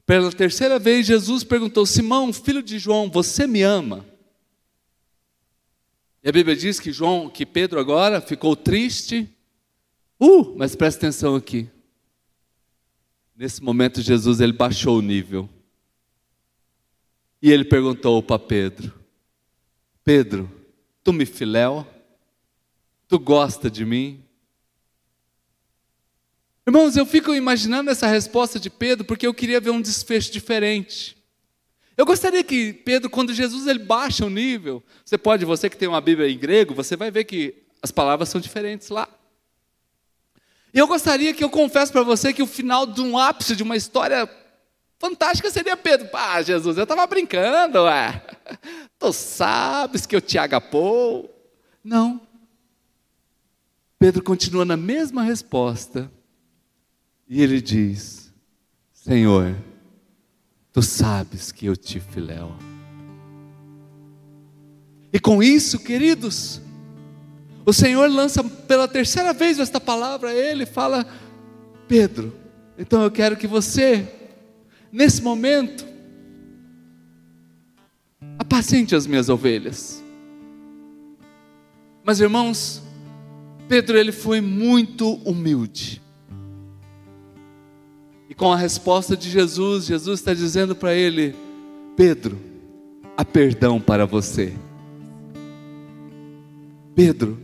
pela 0.04 0.32
terceira 0.32 0.78
vez, 0.78 1.06
Jesus 1.06 1.44
perguntou: 1.44 1.86
Simão, 1.86 2.32
filho 2.32 2.62
de 2.62 2.78
João, 2.78 3.10
você 3.10 3.46
me 3.46 3.62
ama? 3.62 4.04
E 6.22 6.28
a 6.28 6.32
Bíblia 6.32 6.54
diz 6.54 6.78
que 6.78 6.92
João, 6.92 7.28
que 7.28 7.44
Pedro 7.44 7.80
agora 7.80 8.20
ficou 8.20 8.54
triste. 8.54 9.28
Uh, 10.20 10.56
mas 10.56 10.76
presta 10.76 11.06
atenção 11.06 11.34
aqui. 11.34 11.68
Nesse 13.34 13.62
momento, 13.62 14.00
Jesus 14.00 14.40
ele 14.40 14.52
baixou 14.52 14.98
o 14.98 15.02
nível. 15.02 15.48
E 17.40 17.50
ele 17.50 17.64
perguntou 17.64 18.22
para 18.22 18.38
Pedro: 18.38 18.92
Pedro, 20.04 20.50
tu 21.02 21.12
me 21.12 21.26
filéu? 21.26 21.86
Tu 23.08 23.18
gosta 23.18 23.70
de 23.70 23.84
mim? 23.84 24.22
Irmãos, 26.64 26.96
eu 26.96 27.05
fico 27.05 27.35
imaginando 27.35 27.90
essa 27.90 28.07
resposta 28.07 28.61
de 28.61 28.70
Pedro 28.70 29.05
porque 29.05 29.27
eu 29.27 29.35
queria 29.35 29.61
ver 29.61 29.70
um 29.70 29.81
desfecho 29.81 30.31
diferente. 30.31 31.16
Eu 31.96 32.07
gostaria 32.07 32.42
que 32.44 32.72
Pedro, 32.72 33.11
quando 33.11 33.35
Jesus 33.35 33.66
ele 33.66 33.81
baixa 33.81 34.25
o 34.25 34.31
nível, 34.31 34.83
você 35.05 35.18
pode, 35.18 35.44
você 35.44 35.68
que 35.68 35.77
tem 35.77 35.88
uma 35.88 36.01
Bíblia 36.01 36.31
em 36.31 36.38
grego, 36.38 36.72
você 36.72 36.96
vai 36.96 37.11
ver 37.11 37.25
que 37.25 37.64
as 37.83 37.90
palavras 37.90 38.29
são 38.29 38.40
diferentes 38.40 38.90
lá. 38.90 39.09
E 40.72 40.79
eu 40.79 40.87
gostaria 40.87 41.35
que 41.35 41.42
eu 41.42 41.51
confesse 41.51 41.90
para 41.90 42.05
você 42.05 42.33
que 42.33 42.42
o 42.42 42.46
final 42.46 42.87
de 42.87 43.01
um 43.01 43.18
ápice 43.18 43.57
de 43.57 43.62
uma 43.64 43.77
história 43.77 44.31
fantástica 45.01 45.51
seria 45.51 45.77
Pedro. 45.77 46.09
Ah, 46.12 46.40
Jesus, 46.40 46.79
eu 46.79 46.85
estava 46.85 47.05
brincando, 47.09 47.83
ué. 47.83 48.25
Tu 49.01 49.12
sabes 49.12 50.07
que 50.07 50.14
eu 50.14 50.20
te 50.20 50.38
agapou. 50.38 51.29
Não. 51.83 52.20
Pedro 53.98 54.22
continua 54.22 54.64
na 54.64 54.77
mesma 54.77 55.25
resposta 55.25 56.11
e 57.32 57.40
ele 57.40 57.62
diz: 57.62 58.30
Senhor, 58.92 59.56
tu 60.70 60.82
sabes 60.82 61.50
que 61.50 61.64
eu 61.64 61.74
te 61.74 61.98
filéu. 61.98 62.54
E 65.10 65.18
com 65.18 65.42
isso, 65.42 65.78
queridos, 65.78 66.60
o 67.64 67.72
Senhor 67.72 68.10
lança 68.10 68.44
pela 68.44 68.86
terceira 68.86 69.32
vez 69.32 69.58
esta 69.58 69.80
palavra 69.80 70.28
a 70.28 70.34
ele, 70.34 70.66
fala: 70.66 71.06
Pedro, 71.88 72.36
então 72.76 73.02
eu 73.02 73.10
quero 73.10 73.34
que 73.34 73.46
você, 73.46 74.06
nesse 74.92 75.22
momento, 75.22 75.86
apacente 78.38 78.94
as 78.94 79.06
minhas 79.06 79.30
ovelhas. 79.30 80.04
Mas 82.04 82.20
irmãos, 82.20 82.82
Pedro 83.70 83.96
ele 83.96 84.12
foi 84.12 84.42
muito 84.42 85.14
humilde. 85.26 86.02
E 88.32 88.34
com 88.34 88.50
a 88.50 88.56
resposta 88.56 89.14
de 89.14 89.28
Jesus, 89.28 89.84
Jesus 89.84 90.20
está 90.20 90.32
dizendo 90.32 90.74
para 90.74 90.94
ele: 90.94 91.36
Pedro, 91.94 92.40
há 93.14 93.22
perdão 93.26 93.78
para 93.78 94.06
você. 94.06 94.54
Pedro, 96.94 97.38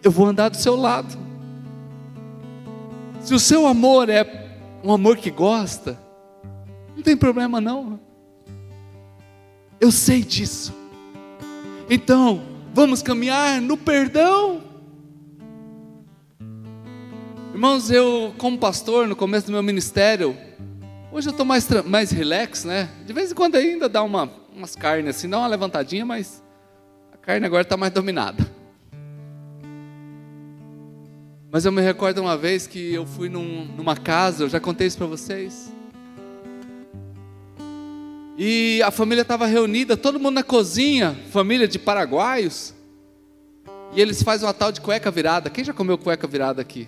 eu 0.00 0.08
vou 0.12 0.26
andar 0.26 0.48
do 0.48 0.56
seu 0.56 0.76
lado. 0.76 1.18
Se 3.20 3.34
o 3.34 3.40
seu 3.40 3.66
amor 3.66 4.08
é 4.08 4.56
um 4.84 4.92
amor 4.92 5.16
que 5.16 5.32
gosta, 5.32 6.00
não 6.94 7.02
tem 7.02 7.16
problema 7.16 7.60
não. 7.60 7.98
Eu 9.80 9.90
sei 9.90 10.22
disso. 10.22 10.72
Então, 11.90 12.40
vamos 12.72 13.02
caminhar 13.02 13.60
no 13.60 13.76
perdão. 13.76 14.62
Irmãos, 17.52 17.90
eu, 17.90 18.32
como 18.38 18.56
pastor, 18.56 19.08
no 19.08 19.16
começo 19.16 19.46
do 19.46 19.52
meu 19.52 19.62
ministério, 19.62 20.36
hoje 21.10 21.28
eu 21.28 21.32
estou 21.32 21.44
mais, 21.44 21.68
mais 21.84 22.12
relax, 22.12 22.64
né? 22.64 22.88
De 23.04 23.12
vez 23.12 23.32
em 23.32 23.34
quando 23.34 23.56
ainda 23.56 23.88
dá 23.88 24.04
uma, 24.04 24.30
umas 24.54 24.76
carnes 24.76 25.16
assim, 25.16 25.28
dá 25.28 25.38
uma 25.38 25.48
levantadinha, 25.48 26.06
mas 26.06 26.42
a 27.12 27.16
carne 27.16 27.44
agora 27.44 27.62
está 27.62 27.76
mais 27.76 27.92
dominada. 27.92 28.48
Mas 31.50 31.64
eu 31.64 31.72
me 31.72 31.82
recordo 31.82 32.20
uma 32.20 32.36
vez 32.36 32.68
que 32.68 32.94
eu 32.94 33.04
fui 33.04 33.28
num, 33.28 33.64
numa 33.76 33.96
casa, 33.96 34.44
eu 34.44 34.48
já 34.48 34.60
contei 34.60 34.86
isso 34.86 34.96
para 34.96 35.08
vocês. 35.08 35.72
E 38.38 38.80
a 38.84 38.92
família 38.92 39.22
estava 39.22 39.44
reunida, 39.44 39.96
todo 39.96 40.20
mundo 40.20 40.36
na 40.36 40.44
cozinha, 40.44 41.18
família 41.32 41.66
de 41.66 41.80
paraguaios. 41.80 42.72
E 43.92 44.00
eles 44.00 44.22
fazem 44.22 44.46
uma 44.46 44.54
tal 44.54 44.70
de 44.70 44.80
cueca 44.80 45.10
virada. 45.10 45.50
Quem 45.50 45.64
já 45.64 45.72
comeu 45.72 45.98
cueca 45.98 46.28
virada 46.28 46.62
aqui? 46.62 46.86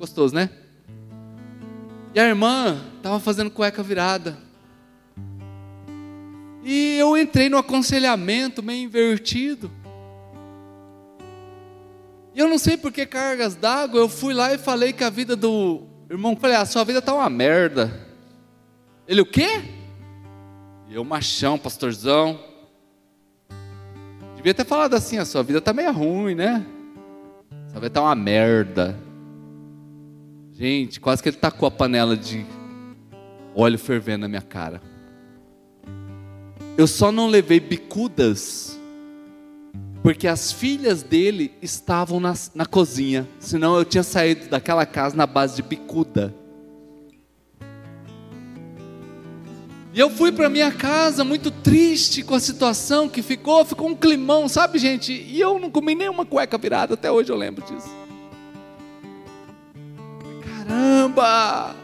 Gostoso, 0.00 0.34
né? 0.34 0.48
E 2.14 2.18
a 2.18 2.26
irmã 2.26 2.80
estava 2.96 3.20
fazendo 3.20 3.50
cueca 3.50 3.82
virada. 3.82 4.34
E 6.64 6.96
eu 6.98 7.18
entrei 7.18 7.50
no 7.50 7.58
aconselhamento 7.58 8.62
meio 8.62 8.82
invertido. 8.82 9.70
E 12.34 12.38
eu 12.40 12.48
não 12.48 12.56
sei 12.56 12.78
por 12.78 12.90
que 12.90 13.04
cargas 13.04 13.54
d'água, 13.54 14.00
eu 14.00 14.08
fui 14.08 14.32
lá 14.32 14.54
e 14.54 14.56
falei 14.56 14.94
que 14.94 15.04
a 15.04 15.10
vida 15.10 15.36
do 15.36 15.82
irmão, 16.08 16.34
falei, 16.34 16.56
a 16.56 16.64
sua 16.64 16.82
vida 16.82 17.02
tá 17.02 17.12
uma 17.12 17.28
merda. 17.28 18.08
Ele 19.06 19.20
o 19.20 19.26
quê? 19.26 19.62
E 20.88 20.94
eu 20.94 21.04
machão, 21.04 21.58
pastorzão. 21.58 22.40
Devia 24.34 24.54
ter 24.54 24.64
falado 24.64 24.94
assim, 24.94 25.18
a 25.18 25.26
sua 25.26 25.42
vida 25.42 25.60
tá 25.60 25.74
meio 25.74 25.92
ruim, 25.92 26.34
né? 26.34 26.64
Sua 27.70 27.80
vida 27.80 27.90
tá 27.90 28.00
uma 28.00 28.14
merda. 28.14 29.09
Gente, 30.60 31.00
quase 31.00 31.22
que 31.22 31.28
ele 31.30 31.38
tacou 31.38 31.66
a 31.66 31.70
panela 31.70 32.14
de 32.14 32.44
óleo 33.56 33.78
fervendo 33.78 34.20
na 34.20 34.28
minha 34.28 34.42
cara. 34.42 34.82
Eu 36.76 36.86
só 36.86 37.10
não 37.10 37.28
levei 37.28 37.58
bicudas 37.58 38.78
porque 40.02 40.28
as 40.28 40.52
filhas 40.52 41.02
dele 41.02 41.50
estavam 41.62 42.20
na, 42.20 42.34
na 42.54 42.66
cozinha, 42.66 43.26
senão 43.38 43.74
eu 43.78 43.86
tinha 43.86 44.02
saído 44.02 44.50
daquela 44.50 44.84
casa 44.84 45.16
na 45.16 45.26
base 45.26 45.56
de 45.56 45.62
bicuda. 45.62 46.34
E 49.94 49.98
eu 49.98 50.10
fui 50.10 50.30
para 50.30 50.50
minha 50.50 50.70
casa 50.70 51.24
muito 51.24 51.50
triste 51.50 52.22
com 52.22 52.34
a 52.34 52.40
situação 52.40 53.08
que 53.08 53.22
ficou, 53.22 53.64
ficou 53.64 53.88
um 53.88 53.94
climão, 53.94 54.46
sabe, 54.46 54.78
gente? 54.78 55.10
E 55.10 55.40
eu 55.40 55.58
não 55.58 55.70
comi 55.70 55.94
nenhuma 55.94 56.26
cueca 56.26 56.58
virada, 56.58 56.92
até 56.92 57.10
hoje 57.10 57.32
eu 57.32 57.36
lembro 57.36 57.64
disso. 57.64 57.99
Caramba! 61.00 61.74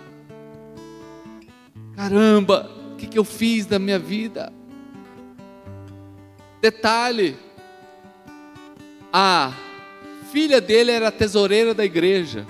Caramba, 1.97 2.71
o 2.93 2.97
que, 2.97 3.07
que 3.07 3.19
eu 3.19 3.25
fiz 3.25 3.64
da 3.64 3.79
minha 3.79 3.99
vida? 3.99 4.53
Detalhe, 6.61 7.35
a 9.11 9.55
filha 10.31 10.61
dele 10.61 10.91
era 10.91 11.11
tesoureira 11.11 11.73
da 11.73 11.83
igreja. 11.83 12.47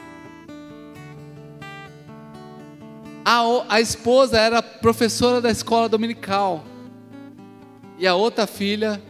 A, 3.24 3.42
a 3.68 3.80
esposa 3.80 4.36
era 4.36 4.60
professora 4.60 5.40
da 5.40 5.50
escola 5.50 5.88
dominical. 5.88 6.64
E 7.96 8.08
a 8.08 8.16
outra 8.16 8.44
filha 8.48 9.00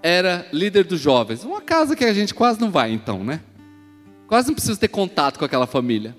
era 0.00 0.46
líder 0.52 0.84
dos 0.84 1.00
jovens. 1.00 1.42
Uma 1.42 1.60
casa 1.60 1.96
que 1.96 2.04
a 2.04 2.14
gente 2.14 2.32
quase 2.32 2.60
não 2.60 2.70
vai, 2.70 2.92
então, 2.92 3.24
né? 3.24 3.40
Quase 4.28 4.46
não 4.46 4.54
precisa 4.54 4.78
ter 4.78 4.88
contato 4.88 5.40
com 5.40 5.44
aquela 5.44 5.66
família. 5.66 6.14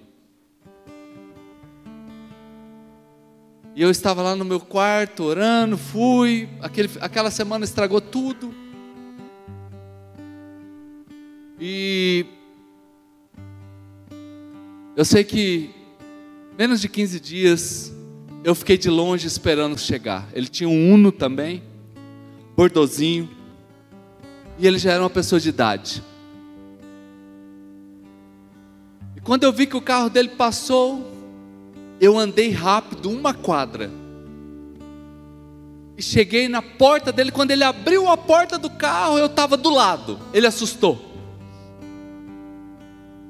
E 3.76 3.82
eu 3.82 3.92
estava 3.92 4.22
lá 4.22 4.38
no 4.38 4.46
meu 4.46 4.62
quarto 4.62 5.24
orando, 5.24 5.78
fui. 5.78 6.48
Aquele, 6.62 6.90
aquela 7.02 7.30
semana 7.30 7.66
estragou 7.66 8.00
tudo. 8.00 8.56
E 11.60 12.26
eu 14.96 15.04
sei 15.04 15.26
que 15.26 15.72
menos 16.58 16.80
de 16.80 16.88
15 16.88 17.20
dias 17.20 17.94
eu 18.46 18.56
fiquei 18.56 18.78
de 18.78 18.90
longe 18.90 19.28
esperando 19.28 19.78
chegar. 19.78 20.26
Ele 20.32 20.48
tinha 20.48 20.70
um 20.70 20.94
Uno 20.94 21.12
também, 21.12 21.62
bordozinho, 22.56 23.30
e 24.58 24.66
ele 24.66 24.78
já 24.78 24.94
era 24.94 25.04
uma 25.04 25.10
pessoa 25.10 25.38
de 25.38 25.50
idade. 25.50 26.02
E 29.18 29.20
quando 29.20 29.44
eu 29.44 29.52
vi 29.52 29.66
que 29.66 29.76
o 29.76 29.82
carro 29.82 30.10
dele 30.10 30.30
passou, 30.30 31.15
eu 32.06 32.18
andei 32.20 32.52
rápido 32.52 33.10
uma 33.10 33.34
quadra. 33.34 33.90
E 35.98 36.04
cheguei 36.04 36.48
na 36.48 36.62
porta 36.62 37.12
dele, 37.12 37.32
quando 37.32 37.52
ele 37.52 37.64
abriu 37.64 38.08
a 38.08 38.16
porta 38.16 38.60
do 38.60 38.70
carro, 38.70 39.18
eu 39.18 39.26
estava 39.26 39.58
do 39.58 39.70
lado. 39.70 40.20
Ele 40.34 40.46
assustou. 40.46 41.14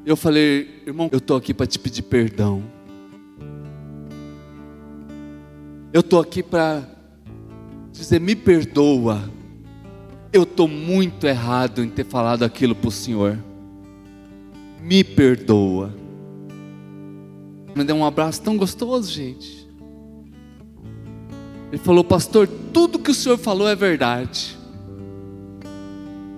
Eu 0.06 0.18
falei, 0.18 0.84
irmão, 0.86 1.10
eu 1.12 1.20
estou 1.20 1.38
aqui 1.38 1.54
para 1.54 1.66
te 1.66 1.80
pedir 1.80 2.02
perdão. 2.02 2.64
Eu 5.94 6.02
estou 6.02 6.20
aqui 6.20 6.44
para 6.44 6.84
dizer, 7.92 8.20
me 8.20 8.36
perdoa. 8.36 9.32
Eu 10.34 10.44
estou 10.44 10.68
muito 10.68 11.26
errado 11.26 11.82
em 11.82 11.90
ter 11.90 12.06
falado 12.06 12.44
aquilo 12.44 12.76
para 12.76 12.90
o 12.90 12.92
Senhor. 12.92 13.38
Me 14.82 15.04
perdoa. 15.04 16.05
Me 17.76 17.84
deu 17.84 17.96
um 17.98 18.06
abraço 18.06 18.42
tão 18.42 18.56
gostoso, 18.58 19.12
gente. 19.12 19.68
Ele 21.70 21.82
falou, 21.84 22.06
pastor, 22.06 22.48
tudo 22.72 22.98
que 22.98 23.12
o 23.12 23.14
senhor 23.14 23.38
falou 23.38 23.68
é 23.68 23.76
verdade. 23.76 24.58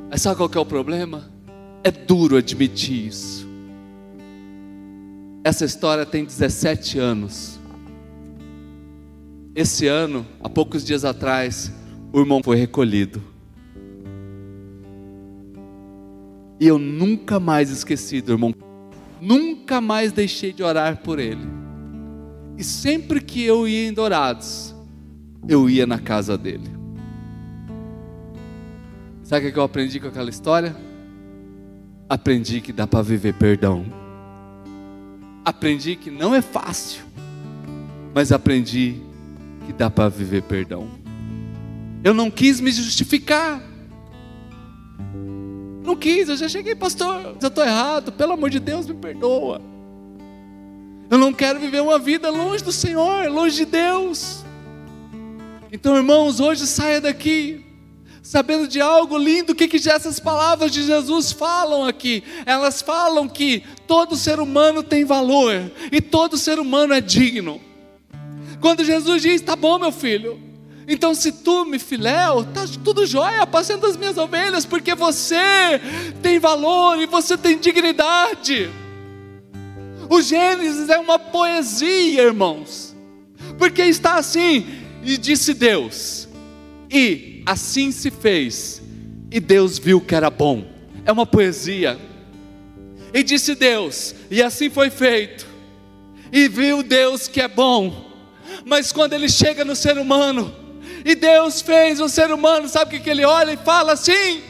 Mas 0.10 0.24
sabe 0.24 0.36
qual 0.38 0.50
é 0.52 0.60
o 0.60 0.66
problema? 0.66 1.30
É 1.84 1.92
duro 1.92 2.38
admitir 2.38 3.06
isso. 3.06 3.48
Essa 5.44 5.64
história 5.64 6.06
tem 6.06 6.26
17 6.26 6.98
anos. 6.98 7.60
Esse 9.54 9.88
ano, 9.88 10.26
há 10.42 10.50
poucos 10.50 10.84
dias 10.84 11.06
atrás, 11.06 11.72
o 12.12 12.20
irmão 12.20 12.42
foi 12.44 12.58
recolhido. 12.58 13.22
E 16.60 16.68
eu 16.68 16.80
nunca 16.80 17.40
mais 17.40 17.70
esqueci 17.70 18.22
do 18.22 18.32
irmão. 18.32 18.54
Nunca 19.22 19.82
mais 19.82 20.12
deixei 20.12 20.54
de 20.54 20.64
orar 20.64 20.98
por 20.98 21.20
ele. 21.20 21.48
E 22.58 22.64
sempre 22.64 23.22
que 23.22 23.44
eu 23.44 23.68
ia 23.68 23.88
em 23.88 23.94
Dourados, 23.94 24.76
eu 25.48 25.70
ia 25.70 25.86
na 25.86 26.00
casa 26.00 26.38
dele. 26.38 26.70
Sabe 29.24 29.48
o 29.48 29.54
que 29.54 29.60
eu 29.60 29.64
aprendi 29.64 30.00
com 30.00 30.08
aquela 30.08 30.30
história? 30.30 30.76
Aprendi 32.10 32.62
que 32.62 32.72
dá 32.72 32.88
para 32.88 33.02
viver 33.02 33.34
perdão 33.34 33.86
aprendi 35.48 35.96
que 35.96 36.12
não 36.12 36.36
é 36.36 36.42
fácil, 36.42 37.06
mas 38.14 38.34
aprendi 38.34 38.98
que 39.66 39.72
dá 39.72 39.90
para 39.90 40.10
viver 40.10 40.44
perdão. 40.44 40.90
Eu 42.04 42.14
não 42.14 42.30
quis 42.30 42.60
me 42.60 42.70
justificar. 42.70 43.62
Não 45.88 45.96
quis, 45.96 46.28
eu 46.28 46.36
já 46.36 46.50
cheguei, 46.50 46.76
pastor, 46.76 47.38
eu 47.42 47.48
estou 47.48 47.64
errado, 47.64 48.12
pelo 48.12 48.34
amor 48.34 48.50
de 48.50 48.60
Deus, 48.60 48.86
me 48.86 48.94
perdoa. 48.94 49.62
Eu 51.10 51.18
não 51.18 51.32
quero 51.32 51.62
viver 51.62 51.82
uma 51.82 51.98
vida 51.98 52.30
longe 52.30 52.62
do 52.62 52.74
Senhor, 52.74 53.30
longe 53.30 53.56
de 53.56 53.66
Deus. 53.66 54.44
Então, 55.72 55.96
irmãos, 55.96 56.42
hoje 56.42 56.68
saia 56.68 57.00
daqui 57.00 57.64
sabendo 58.22 58.68
de 58.68 58.82
algo 58.82 59.18
lindo, 59.18 59.54
o 59.54 59.56
que, 59.56 59.66
que 59.66 59.78
essas 59.90 60.20
palavras 60.20 60.74
de 60.74 60.84
Jesus 60.84 61.32
falam 61.32 61.86
aqui? 61.86 62.22
Elas 62.46 62.82
falam 62.82 63.26
que 63.26 63.64
todo 63.88 64.18
ser 64.18 64.42
humano 64.42 64.84
tem 64.84 65.06
valor 65.06 65.72
e 65.90 66.02
todo 66.02 66.38
ser 66.38 66.60
humano 66.60 66.94
é 66.94 67.00
digno. 67.00 67.62
Quando 68.60 68.84
Jesus 68.84 69.22
diz: 69.22 69.40
Tá 69.40 69.56
bom, 69.56 69.80
meu 69.80 69.94
filho, 69.94 70.47
então, 70.88 71.14
se 71.14 71.34
tu 71.34 71.66
me 71.66 71.78
filéu, 71.78 72.46
tá 72.46 72.66
tudo 72.82 73.06
jóia, 73.06 73.42
apacenta 73.42 73.88
as 73.88 73.98
minhas 73.98 74.18
ovelhas, 74.18 74.66
porque 74.66 74.96
você 74.96 75.82
tem 76.22 76.40
valor 76.40 76.98
e 77.02 77.06
você 77.06 77.38
tem 77.38 77.58
dignidade. 77.58 78.70
O 80.10 80.22
Gênesis 80.22 80.88
é 80.88 80.98
uma 80.98 81.20
poesia, 81.20 82.24
irmãos, 82.24 82.96
porque 83.58 83.82
está 83.82 84.16
assim, 84.16 84.66
e 85.04 85.18
disse 85.18 85.54
Deus, 85.54 86.30
e 86.90 87.44
assim 87.46 87.92
se 87.92 88.10
fez, 88.10 88.82
e 89.30 89.42
Deus 89.42 89.78
viu 89.78 90.00
que 90.00 90.16
era 90.16 90.30
bom. 90.30 90.66
É 91.06 91.12
uma 91.12 91.26
poesia. 91.26 92.00
E 93.14 93.24
disse 93.24 93.56
Deus, 93.56 94.16
e 94.32 94.42
assim 94.42 94.70
foi 94.70 94.90
feito. 94.90 95.46
E 96.32 96.48
viu 96.48 96.82
Deus 96.82 97.28
que 97.28 97.42
é 97.42 97.48
bom. 97.48 98.06
Mas 98.66 98.94
quando 98.94 99.14
ele 99.14 99.28
chega 99.28 99.66
no 99.66 99.76
ser 99.76 99.98
humano, 99.98 100.54
e 101.08 101.16
Deus 101.16 101.62
fez 101.62 102.02
o 102.02 102.10
ser 102.10 102.34
humano, 102.34 102.68
sabe 102.68 102.90
o 102.90 102.98
que, 102.98 103.06
que 103.06 103.10
ele 103.10 103.24
olha 103.24 103.54
e 103.54 103.58
fala 103.58 103.94
assim? 103.94 104.44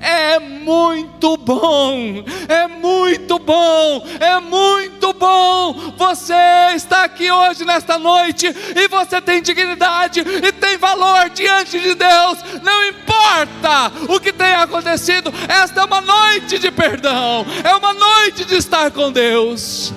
É 0.00 0.40
muito 0.40 1.36
bom, 1.36 2.24
é 2.48 2.66
muito 2.66 3.38
bom, 3.38 4.04
é 4.18 4.40
muito 4.40 5.12
bom. 5.12 5.94
Você 5.96 6.34
está 6.74 7.04
aqui 7.04 7.30
hoje, 7.30 7.64
nesta 7.64 7.96
noite, 7.96 8.48
e 8.48 8.88
você 8.88 9.20
tem 9.20 9.40
dignidade 9.40 10.20
e 10.20 10.50
tem 10.50 10.76
valor 10.76 11.30
diante 11.30 11.78
de 11.78 11.94
Deus. 11.94 12.38
Não 12.60 12.88
importa 12.88 13.92
o 14.08 14.18
que 14.18 14.32
tenha 14.32 14.62
acontecido, 14.64 15.32
esta 15.48 15.82
é 15.82 15.84
uma 15.84 16.00
noite 16.00 16.58
de 16.58 16.72
perdão, 16.72 17.46
é 17.62 17.72
uma 17.76 17.94
noite 17.94 18.44
de 18.44 18.56
estar 18.56 18.90
com 18.90 19.12
Deus. 19.12 19.92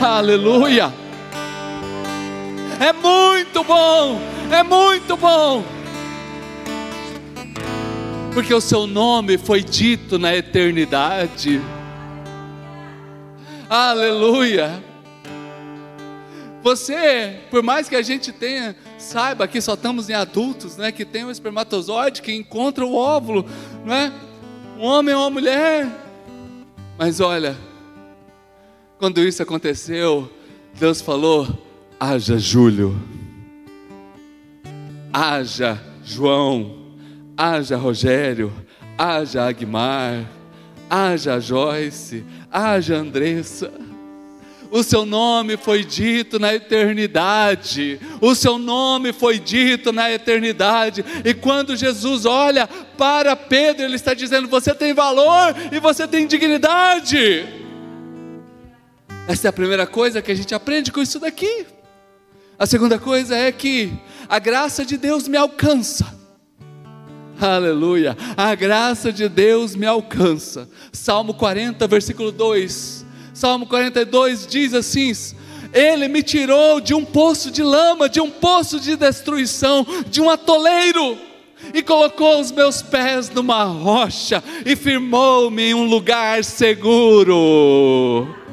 Aleluia. 0.00 0.94
É 2.80 2.92
muito 2.92 3.62
bom, 3.64 4.20
é 4.50 4.62
muito 4.62 5.16
bom 5.16 5.64
porque 8.34 8.52
o 8.52 8.60
seu 8.60 8.84
nome 8.84 9.38
foi 9.38 9.62
dito 9.62 10.18
na 10.18 10.34
eternidade. 10.34 11.62
Aleluia. 13.70 14.82
Você, 16.60 17.38
por 17.48 17.62
mais 17.62 17.88
que 17.88 17.94
a 17.94 18.02
gente 18.02 18.32
tenha, 18.32 18.74
saiba 18.98 19.46
que 19.46 19.60
só 19.60 19.74
estamos 19.74 20.10
em 20.10 20.14
adultos, 20.14 20.76
né? 20.76 20.90
Que 20.90 21.04
tem 21.04 21.24
o 21.24 21.30
espermatozoide 21.30 22.20
que 22.22 22.34
encontra 22.34 22.84
o 22.84 22.96
óvulo, 22.96 23.46
não 23.84 23.94
é? 23.94 24.12
Um 24.78 24.82
homem 24.82 25.14
ou 25.14 25.20
uma 25.22 25.30
mulher. 25.30 25.86
Mas 26.98 27.20
olha, 27.20 27.56
quando 28.98 29.20
isso 29.20 29.42
aconteceu, 29.44 30.28
Deus 30.74 31.00
falou: 31.00 31.46
haja 32.00 32.36
Júlio, 32.36 33.00
haja 35.14 35.80
João, 36.04 36.96
haja 37.36 37.76
Rogério, 37.76 38.52
haja 38.98 39.46
Agmar, 39.46 40.28
haja 40.90 41.38
Joyce, 41.38 42.24
haja 42.50 42.96
Andressa. 42.96 43.72
O 44.72 44.82
seu 44.82 45.06
nome 45.06 45.56
foi 45.56 45.84
dito 45.84 46.40
na 46.40 46.52
eternidade. 46.52 48.00
O 48.20 48.34
seu 48.34 48.58
nome 48.58 49.12
foi 49.12 49.38
dito 49.38 49.92
na 49.92 50.10
eternidade. 50.10 51.04
E 51.24 51.32
quando 51.32 51.76
Jesus 51.76 52.26
olha 52.26 52.66
para 52.98 53.36
Pedro, 53.36 53.84
ele 53.84 53.94
está 53.94 54.14
dizendo: 54.14 54.48
Você 54.48 54.74
tem 54.74 54.92
valor 54.92 55.54
e 55.70 55.78
você 55.78 56.08
tem 56.08 56.26
dignidade. 56.26 57.46
Essa 59.28 59.46
é 59.46 59.50
a 59.50 59.52
primeira 59.52 59.86
coisa 59.86 60.20
que 60.20 60.32
a 60.32 60.34
gente 60.34 60.52
aprende 60.52 60.90
com 60.90 61.00
isso 61.00 61.20
daqui. 61.20 61.66
A 62.58 62.66
segunda 62.66 62.98
coisa 62.98 63.36
é 63.36 63.52
que 63.52 63.92
a 64.28 64.38
graça 64.38 64.84
de 64.84 64.96
Deus 64.96 65.28
me 65.28 65.36
alcança. 65.36 66.24
Aleluia. 67.40 68.16
A 68.36 68.54
graça 68.54 69.12
de 69.12 69.28
Deus 69.28 69.74
me 69.74 69.86
alcança. 69.86 70.68
Salmo 70.92 71.34
40, 71.34 71.86
versículo 71.86 72.30
2. 72.30 73.04
Salmo 73.32 73.66
42 73.66 74.46
diz 74.46 74.72
assim: 74.72 75.12
Ele 75.72 76.08
me 76.08 76.22
tirou 76.22 76.80
de 76.80 76.94
um 76.94 77.04
poço 77.04 77.50
de 77.50 77.62
lama, 77.62 78.08
de 78.08 78.20
um 78.20 78.30
poço 78.30 78.78
de 78.78 78.96
destruição, 78.96 79.84
de 80.08 80.20
um 80.20 80.30
atoleiro, 80.30 81.18
e 81.72 81.82
colocou 81.82 82.40
os 82.40 82.52
meus 82.52 82.82
pés 82.82 83.28
numa 83.30 83.64
rocha 83.64 84.42
e 84.64 84.76
firmou-me 84.76 85.70
em 85.70 85.74
um 85.74 85.84
lugar 85.84 86.44
seguro. 86.44 88.43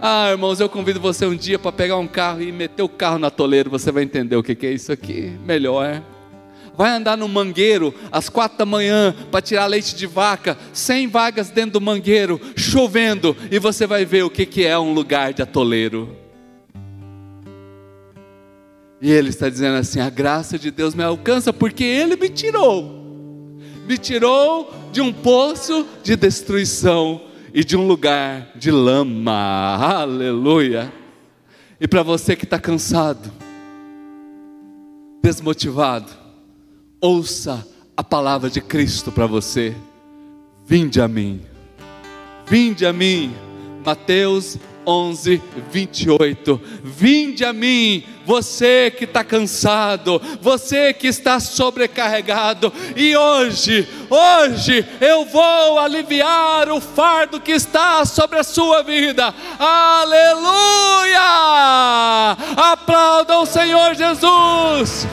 Ah, 0.00 0.30
irmãos, 0.30 0.60
eu 0.60 0.68
convido 0.68 1.00
você 1.00 1.26
um 1.26 1.34
dia 1.34 1.58
para 1.58 1.72
pegar 1.72 1.96
um 1.96 2.06
carro 2.06 2.40
e 2.40 2.52
meter 2.52 2.82
o 2.82 2.88
carro 2.88 3.18
no 3.18 3.26
atoleiro, 3.26 3.68
você 3.68 3.90
vai 3.90 4.04
entender 4.04 4.36
o 4.36 4.42
que 4.42 4.66
é 4.66 4.72
isso 4.72 4.92
aqui. 4.92 5.32
Melhor 5.44 6.02
vai 6.78 6.92
andar 6.92 7.16
no 7.16 7.26
mangueiro 7.26 7.92
às 8.12 8.28
quatro 8.28 8.56
da 8.56 8.64
manhã 8.64 9.12
para 9.32 9.42
tirar 9.42 9.66
leite 9.66 9.96
de 9.96 10.06
vaca, 10.06 10.56
sem 10.72 11.08
vagas 11.08 11.50
dentro 11.50 11.72
do 11.72 11.80
mangueiro, 11.80 12.40
chovendo, 12.54 13.36
e 13.50 13.58
você 13.58 13.84
vai 13.84 14.04
ver 14.04 14.22
o 14.22 14.30
que, 14.30 14.46
que 14.46 14.64
é 14.64 14.78
um 14.78 14.94
lugar 14.94 15.32
de 15.32 15.42
atoleiro. 15.42 16.16
E 19.02 19.10
ele 19.10 19.30
está 19.30 19.48
dizendo 19.48 19.76
assim: 19.76 19.98
a 19.98 20.08
graça 20.08 20.56
de 20.56 20.70
Deus 20.70 20.94
me 20.94 21.02
alcança 21.02 21.52
porque 21.52 21.82
ele 21.82 22.14
me 22.14 22.28
tirou, 22.28 23.58
me 23.84 23.98
tirou 23.98 24.72
de 24.92 25.00
um 25.00 25.12
poço 25.12 25.84
de 26.04 26.14
destruição 26.14 27.27
e 27.52 27.64
de 27.64 27.76
um 27.76 27.86
lugar 27.86 28.52
de 28.56 28.70
lama, 28.70 29.76
aleluia. 29.76 30.92
E 31.80 31.86
para 31.86 32.02
você 32.02 32.34
que 32.36 32.44
está 32.44 32.58
cansado, 32.58 33.32
desmotivado, 35.22 36.10
ouça 37.00 37.66
a 37.96 38.02
palavra 38.02 38.50
de 38.50 38.60
Cristo 38.60 39.12
para 39.12 39.26
você. 39.26 39.74
Vinde 40.66 41.00
a 41.00 41.08
mim, 41.08 41.40
vinde 42.46 42.84
a 42.84 42.92
mim. 42.92 43.34
Mateus 43.84 44.58
11, 44.86 45.40
28. 45.70 46.60
Vinde 46.82 47.44
a 47.44 47.52
mim, 47.52 48.02
você 48.28 48.90
que 48.90 49.04
está 49.04 49.24
cansado, 49.24 50.20
você 50.42 50.92
que 50.92 51.06
está 51.06 51.40
sobrecarregado, 51.40 52.70
e 52.94 53.16
hoje, 53.16 53.88
hoje 54.10 54.86
eu 55.00 55.24
vou 55.24 55.78
aliviar 55.78 56.68
o 56.68 56.78
fardo 56.78 57.40
que 57.40 57.52
está 57.52 58.04
sobre 58.04 58.38
a 58.38 58.44
sua 58.44 58.82
vida. 58.82 59.34
Aleluia! 59.58 61.16
Aplauda 62.54 63.38
o 63.38 63.46
Senhor 63.46 63.94
Jesus. 63.94 65.06